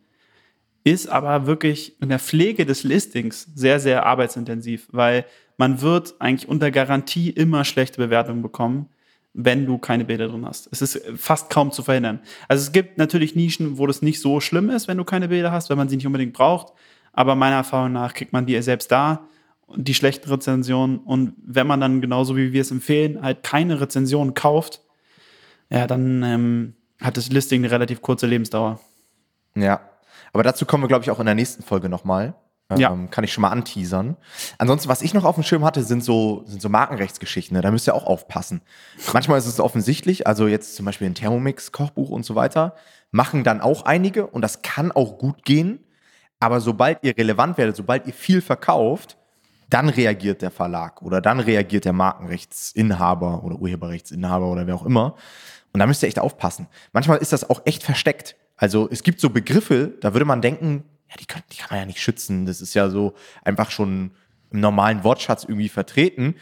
ist 0.85 1.07
aber 1.07 1.47
wirklich 1.47 1.99
in 1.99 2.09
der 2.09 2.19
Pflege 2.19 2.65
des 2.65 2.83
Listings 2.83 3.47
sehr, 3.55 3.79
sehr 3.79 4.05
arbeitsintensiv, 4.05 4.87
weil 4.91 5.25
man 5.57 5.81
wird 5.81 6.13
eigentlich 6.19 6.47
unter 6.47 6.69
Garantie 6.69 7.31
immer 7.31 7.65
schlechte 7.65 7.97
Bewertungen 7.97 8.43
bekommen, 8.43 8.89
wenn 9.33 9.65
du 9.65 9.79
keine 9.79 10.05
Bilder 10.05 10.27
drin 10.27 10.45
hast. 10.45 10.69
Es 10.71 10.83
ist 10.83 11.01
fast 11.17 11.49
kaum 11.49 11.71
zu 11.71 11.81
verhindern. 11.81 12.19
Also 12.47 12.61
es 12.61 12.71
gibt 12.71 12.99
natürlich 12.99 13.35
Nischen, 13.35 13.79
wo 13.79 13.87
das 13.87 14.03
nicht 14.03 14.21
so 14.21 14.39
schlimm 14.39 14.69
ist, 14.69 14.87
wenn 14.87 14.97
du 14.97 15.03
keine 15.03 15.27
Bilder 15.27 15.51
hast, 15.51 15.71
wenn 15.71 15.77
man 15.77 15.89
sie 15.89 15.95
nicht 15.95 16.05
unbedingt 16.05 16.33
braucht. 16.33 16.71
Aber 17.13 17.33
meiner 17.33 17.57
Erfahrung 17.57 17.91
nach 17.91 18.13
kriegt 18.13 18.31
man 18.31 18.45
die 18.45 18.61
selbst 18.61 18.91
da, 18.91 19.27
die 19.75 19.95
schlechten 19.95 20.29
Rezensionen. 20.29 20.99
Und 20.99 21.33
wenn 21.43 21.65
man 21.65 21.81
dann 21.81 21.99
genauso 21.99 22.37
wie 22.37 22.53
wir 22.53 22.61
es 22.61 22.69
empfehlen, 22.69 23.23
halt 23.23 23.41
keine 23.41 23.81
Rezensionen 23.81 24.35
kauft, 24.35 24.81
ja, 25.71 25.87
dann 25.87 26.21
ähm, 26.21 26.73
hat 27.01 27.17
das 27.17 27.31
Listing 27.31 27.63
eine 27.63 27.71
relativ 27.71 28.03
kurze 28.03 28.27
Lebensdauer. 28.27 28.79
Ja, 29.55 29.81
aber 30.35 30.43
dazu 30.43 30.65
kommen 30.65 30.83
wir, 30.83 30.89
glaube 30.89 31.01
ich, 31.01 31.11
auch 31.11 31.21
in 31.21 31.25
der 31.25 31.33
nächsten 31.33 31.63
Folge 31.63 31.87
nochmal. 31.87 32.35
Ähm, 32.69 32.77
ja. 32.77 32.97
Kann 33.09 33.23
ich 33.23 33.31
schon 33.31 33.41
mal 33.43 33.51
anteasern. 33.51 34.17
Ansonsten, 34.57 34.89
was 34.89 35.01
ich 35.01 35.13
noch 35.13 35.23
auf 35.23 35.35
dem 35.35 35.45
Schirm 35.45 35.63
hatte, 35.63 35.81
sind 35.81 36.03
so, 36.03 36.43
sind 36.45 36.61
so 36.61 36.67
Markenrechtsgeschichten. 36.67 37.55
Ne? 37.55 37.61
Da 37.61 37.71
müsst 37.71 37.87
ihr 37.87 37.95
auch 37.95 38.05
aufpassen. 38.05 38.61
Manchmal 39.13 39.37
ist 39.37 39.45
es 39.45 39.61
offensichtlich, 39.61 40.27
also 40.27 40.47
jetzt 40.47 40.75
zum 40.75 40.85
Beispiel 40.85 41.07
ein 41.07 41.15
Thermomix, 41.15 41.71
Kochbuch 41.71 42.09
und 42.09 42.25
so 42.25 42.35
weiter, 42.35 42.75
machen 43.11 43.45
dann 43.45 43.61
auch 43.61 43.83
einige 43.85 44.27
und 44.27 44.41
das 44.41 44.61
kann 44.61 44.91
auch 44.91 45.17
gut 45.17 45.45
gehen. 45.45 45.79
Aber 46.41 46.59
sobald 46.59 47.01
ihr 47.03 47.17
relevant 47.17 47.57
werdet, 47.57 47.77
sobald 47.77 48.05
ihr 48.05 48.13
viel 48.13 48.41
verkauft, 48.41 49.17
dann 49.69 49.87
reagiert 49.87 50.41
der 50.41 50.51
Verlag 50.51 51.01
oder 51.01 51.21
dann 51.21 51.39
reagiert 51.39 51.85
der 51.85 51.93
Markenrechtsinhaber 51.93 53.41
oder 53.45 53.55
Urheberrechtsinhaber 53.55 54.47
oder 54.47 54.67
wer 54.67 54.75
auch 54.75 54.85
immer. 54.85 55.15
Und 55.71 55.79
da 55.79 55.87
müsst 55.87 56.03
ihr 56.03 56.07
echt 56.07 56.19
aufpassen. 56.19 56.67
Manchmal 56.91 57.19
ist 57.19 57.31
das 57.31 57.49
auch 57.49 57.61
echt 57.63 57.83
versteckt. 57.83 58.35
Also 58.57 58.87
es 58.89 59.03
gibt 59.03 59.19
so 59.19 59.29
Begriffe, 59.29 59.93
da 60.01 60.13
würde 60.13 60.25
man 60.25 60.41
denken, 60.41 60.83
ja, 61.09 61.15
die, 61.19 61.25
können, 61.25 61.43
die 61.51 61.57
kann 61.57 61.67
man 61.71 61.79
ja 61.79 61.85
nicht 61.85 61.99
schützen. 61.99 62.45
Das 62.45 62.61
ist 62.61 62.73
ja 62.73 62.89
so 62.89 63.13
einfach 63.43 63.71
schon 63.71 64.11
im 64.51 64.59
normalen 64.59 65.03
Wortschatz 65.03 65.43
irgendwie 65.43 65.69
vertreten. 65.69 66.35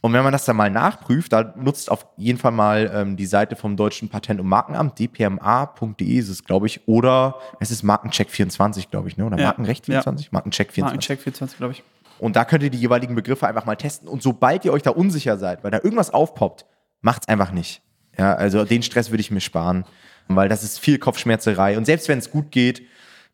Und 0.00 0.12
wenn 0.12 0.24
man 0.24 0.32
das 0.32 0.44
dann 0.44 0.56
mal 0.56 0.68
nachprüft, 0.68 1.32
da 1.32 1.54
nutzt 1.56 1.88
auf 1.88 2.06
jeden 2.16 2.38
Fall 2.38 2.50
mal 2.50 2.90
ähm, 2.92 3.16
die 3.16 3.26
Seite 3.26 3.54
vom 3.54 3.76
Deutschen 3.76 4.08
Patent- 4.08 4.40
und 4.40 4.48
Markenamt, 4.48 4.98
dpma.de 4.98 6.18
ist 6.18 6.28
es, 6.28 6.44
glaube 6.44 6.66
ich, 6.66 6.88
oder 6.88 7.36
es 7.60 7.70
ist 7.70 7.84
Markencheck 7.84 8.28
24, 8.28 8.90
glaube 8.90 9.08
ich, 9.08 9.16
ne? 9.16 9.24
oder 9.24 9.38
ja, 9.38 9.46
Markenrecht 9.46 9.86
24? 9.86 10.26
Ja. 10.26 10.30
Markencheck 10.32 10.72
24. 10.72 10.84
Markencheck 10.92 11.22
24, 11.22 11.58
glaube 11.58 11.74
ich. 11.74 11.84
Und 12.18 12.34
da 12.34 12.44
könnt 12.44 12.64
ihr 12.64 12.70
die 12.70 12.78
jeweiligen 12.78 13.14
Begriffe 13.14 13.46
einfach 13.46 13.64
mal 13.64 13.76
testen. 13.76 14.08
Und 14.08 14.24
sobald 14.24 14.64
ihr 14.64 14.72
euch 14.72 14.82
da 14.82 14.90
unsicher 14.90 15.38
seid, 15.38 15.62
weil 15.62 15.70
da 15.70 15.78
irgendwas 15.78 16.12
aufpoppt, 16.12 16.66
macht's 17.00 17.28
einfach 17.28 17.52
nicht. 17.52 17.80
Ja, 18.18 18.34
also 18.34 18.64
den 18.64 18.82
Stress 18.82 19.10
würde 19.10 19.20
ich 19.20 19.30
mir 19.30 19.40
sparen 19.40 19.84
weil 20.28 20.48
das 20.48 20.62
ist 20.62 20.78
viel 20.78 20.98
Kopfschmerzerei. 20.98 21.76
Und 21.76 21.84
selbst 21.84 22.08
wenn 22.08 22.18
es 22.18 22.30
gut 22.30 22.50
geht, 22.50 22.82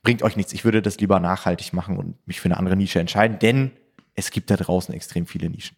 bringt 0.03 0.23
euch 0.23 0.37
nichts. 0.37 0.53
Ich 0.53 0.65
würde 0.65 0.83
das 0.83 0.99
lieber 0.99 1.21
nachhaltig 1.21 1.73
machen 1.73 1.97
und 1.97 2.15
mich 2.27 2.41
für 2.41 2.47
eine 2.47 2.57
andere 2.57 2.77
Nische 2.77 3.01
entscheiden, 3.01 3.39
denn 3.39 3.73
es 4.15 4.31
gibt 4.31 4.51
da 4.51 4.57
draußen 4.57 4.95
extrem 4.95 5.27
viele 5.27 5.51
Nischen. 5.51 5.77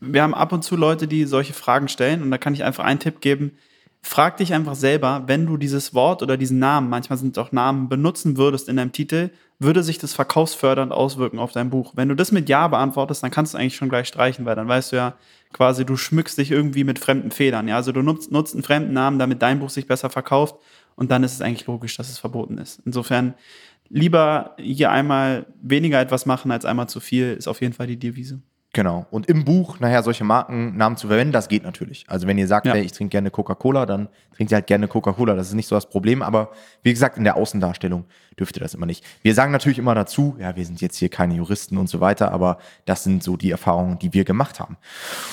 Wir 0.00 0.22
haben 0.22 0.34
ab 0.34 0.52
und 0.52 0.64
zu 0.64 0.76
Leute, 0.76 1.06
die 1.06 1.24
solche 1.24 1.52
Fragen 1.52 1.88
stellen 1.88 2.22
und 2.22 2.30
da 2.30 2.38
kann 2.38 2.54
ich 2.54 2.64
einfach 2.64 2.84
einen 2.84 2.98
Tipp 2.98 3.20
geben. 3.20 3.52
Frag 4.04 4.38
dich 4.38 4.52
einfach 4.52 4.74
selber, 4.74 5.24
wenn 5.26 5.46
du 5.46 5.56
dieses 5.56 5.94
Wort 5.94 6.22
oder 6.22 6.36
diesen 6.36 6.58
Namen, 6.58 6.90
manchmal 6.90 7.18
sind 7.18 7.36
es 7.36 7.42
auch 7.42 7.52
Namen, 7.52 7.88
benutzen 7.88 8.36
würdest 8.36 8.68
in 8.68 8.76
deinem 8.76 8.90
Titel, 8.90 9.30
würde 9.60 9.84
sich 9.84 9.98
das 9.98 10.12
verkaufsfördernd 10.12 10.90
auswirken 10.90 11.38
auf 11.38 11.52
dein 11.52 11.70
Buch? 11.70 11.92
Wenn 11.94 12.08
du 12.08 12.16
das 12.16 12.32
mit 12.32 12.48
Ja 12.48 12.66
beantwortest, 12.66 13.22
dann 13.22 13.30
kannst 13.30 13.54
du 13.54 13.58
eigentlich 13.58 13.76
schon 13.76 13.88
gleich 13.88 14.08
streichen, 14.08 14.44
weil 14.44 14.56
dann 14.56 14.66
weißt 14.66 14.90
du 14.90 14.96
ja 14.96 15.14
quasi, 15.52 15.84
du 15.84 15.96
schmückst 15.96 16.38
dich 16.38 16.50
irgendwie 16.50 16.84
mit 16.84 16.98
fremden 16.98 17.30
Federn. 17.30 17.68
Ja? 17.68 17.76
Also 17.76 17.92
du 17.92 18.02
nutzt, 18.02 18.32
nutzt 18.32 18.54
einen 18.54 18.62
fremden 18.62 18.92
Namen, 18.92 19.18
damit 19.18 19.42
dein 19.42 19.60
Buch 19.60 19.70
sich 19.70 19.86
besser 19.86 20.10
verkauft 20.10 20.56
und 20.96 21.10
dann 21.10 21.24
ist 21.24 21.34
es 21.34 21.40
eigentlich 21.40 21.66
logisch, 21.66 21.96
dass 21.96 22.10
es 22.10 22.18
verboten 22.18 22.58
ist. 22.58 22.80
Insofern 22.84 23.34
lieber 23.88 24.56
hier 24.58 24.90
einmal 24.90 25.46
weniger 25.60 26.00
etwas 26.00 26.26
machen 26.26 26.50
als 26.50 26.64
einmal 26.64 26.88
zu 26.88 27.00
viel, 27.00 27.34
ist 27.34 27.48
auf 27.48 27.60
jeden 27.60 27.74
Fall 27.74 27.86
die 27.86 27.98
Devise. 27.98 28.40
Genau. 28.74 29.06
Und 29.10 29.26
im 29.26 29.44
Buch 29.44 29.80
nachher 29.80 30.02
solche 30.02 30.24
Markennamen 30.24 30.96
zu 30.96 31.08
verwenden, 31.08 31.32
das 31.32 31.48
geht 31.48 31.62
natürlich. 31.62 32.06
Also 32.08 32.26
wenn 32.26 32.38
ihr 32.38 32.46
sagt, 32.46 32.66
ja. 32.66 32.72
hey, 32.72 32.82
ich 32.82 32.92
trinke 32.92 33.10
gerne 33.10 33.30
Coca-Cola, 33.30 33.84
dann 33.84 34.08
trinkt 34.34 34.50
ihr 34.50 34.54
halt 34.54 34.66
gerne 34.66 34.88
Coca-Cola. 34.88 35.34
Das 35.34 35.48
ist 35.48 35.54
nicht 35.54 35.66
so 35.66 35.74
das 35.74 35.90
Problem. 35.90 36.22
Aber 36.22 36.52
wie 36.82 36.90
gesagt, 36.90 37.18
in 37.18 37.24
der 37.24 37.36
Außendarstellung 37.36 38.06
dürft 38.38 38.56
ihr 38.56 38.60
das 38.60 38.72
immer 38.72 38.86
nicht. 38.86 39.04
Wir 39.20 39.34
sagen 39.34 39.52
natürlich 39.52 39.78
immer 39.78 39.94
dazu, 39.94 40.36
ja, 40.38 40.56
wir 40.56 40.64
sind 40.64 40.80
jetzt 40.80 40.96
hier 40.96 41.10
keine 41.10 41.34
Juristen 41.34 41.76
und 41.76 41.90
so 41.90 42.00
weiter, 42.00 42.32
aber 42.32 42.56
das 42.86 43.04
sind 43.04 43.22
so 43.22 43.36
die 43.36 43.50
Erfahrungen, 43.50 43.98
die 43.98 44.14
wir 44.14 44.24
gemacht 44.24 44.58
haben. 44.58 44.78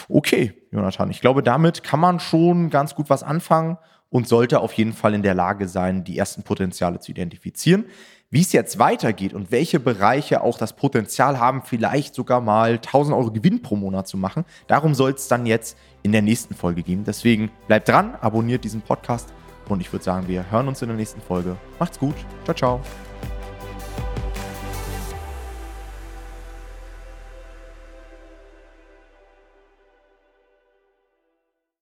Okay, 0.09 0.53
Jonathan, 0.71 1.09
ich 1.09 1.21
glaube, 1.21 1.41
damit 1.41 1.81
kann 1.81 2.01
man 2.01 2.19
schon 2.19 2.69
ganz 2.69 2.93
gut 2.93 3.09
was 3.09 3.23
anfangen 3.23 3.77
und 4.09 4.27
sollte 4.27 4.59
auf 4.59 4.73
jeden 4.73 4.93
Fall 4.93 5.13
in 5.13 5.23
der 5.23 5.35
Lage 5.35 5.69
sein, 5.69 6.03
die 6.03 6.17
ersten 6.17 6.43
Potenziale 6.43 6.99
zu 6.99 7.11
identifizieren. 7.11 7.85
Wie 8.31 8.41
es 8.41 8.51
jetzt 8.51 8.77
weitergeht 8.77 9.33
und 9.33 9.51
welche 9.51 9.79
Bereiche 9.79 10.41
auch 10.41 10.59
das 10.59 10.73
Potenzial 10.73 11.39
haben, 11.39 11.63
vielleicht 11.63 12.13
sogar 12.13 12.41
mal 12.41 12.73
1000 12.73 13.17
Euro 13.17 13.31
Gewinn 13.31 13.63
pro 13.63 13.75
Monat 13.75 14.07
zu 14.07 14.17
machen, 14.17 14.45
darum 14.67 14.93
soll 14.93 15.13
es 15.13 15.27
dann 15.27 15.47
jetzt 15.47 15.75
in 16.03 16.11
der 16.11 16.21
nächsten 16.21 16.53
Folge 16.53 16.83
gehen. 16.83 17.03
Deswegen 17.03 17.49
bleibt 17.65 17.89
dran, 17.89 18.13
abonniert 18.21 18.63
diesen 18.63 18.81
Podcast 18.81 19.33
und 19.67 19.81
ich 19.81 19.91
würde 19.91 20.05
sagen, 20.05 20.27
wir 20.27 20.51
hören 20.51 20.67
uns 20.67 20.79
in 20.83 20.89
der 20.89 20.97
nächsten 20.97 21.21
Folge. 21.21 21.55
Macht's 21.79 21.97
gut. 21.97 22.15
Ciao, 22.45 22.55
ciao. 22.55 22.81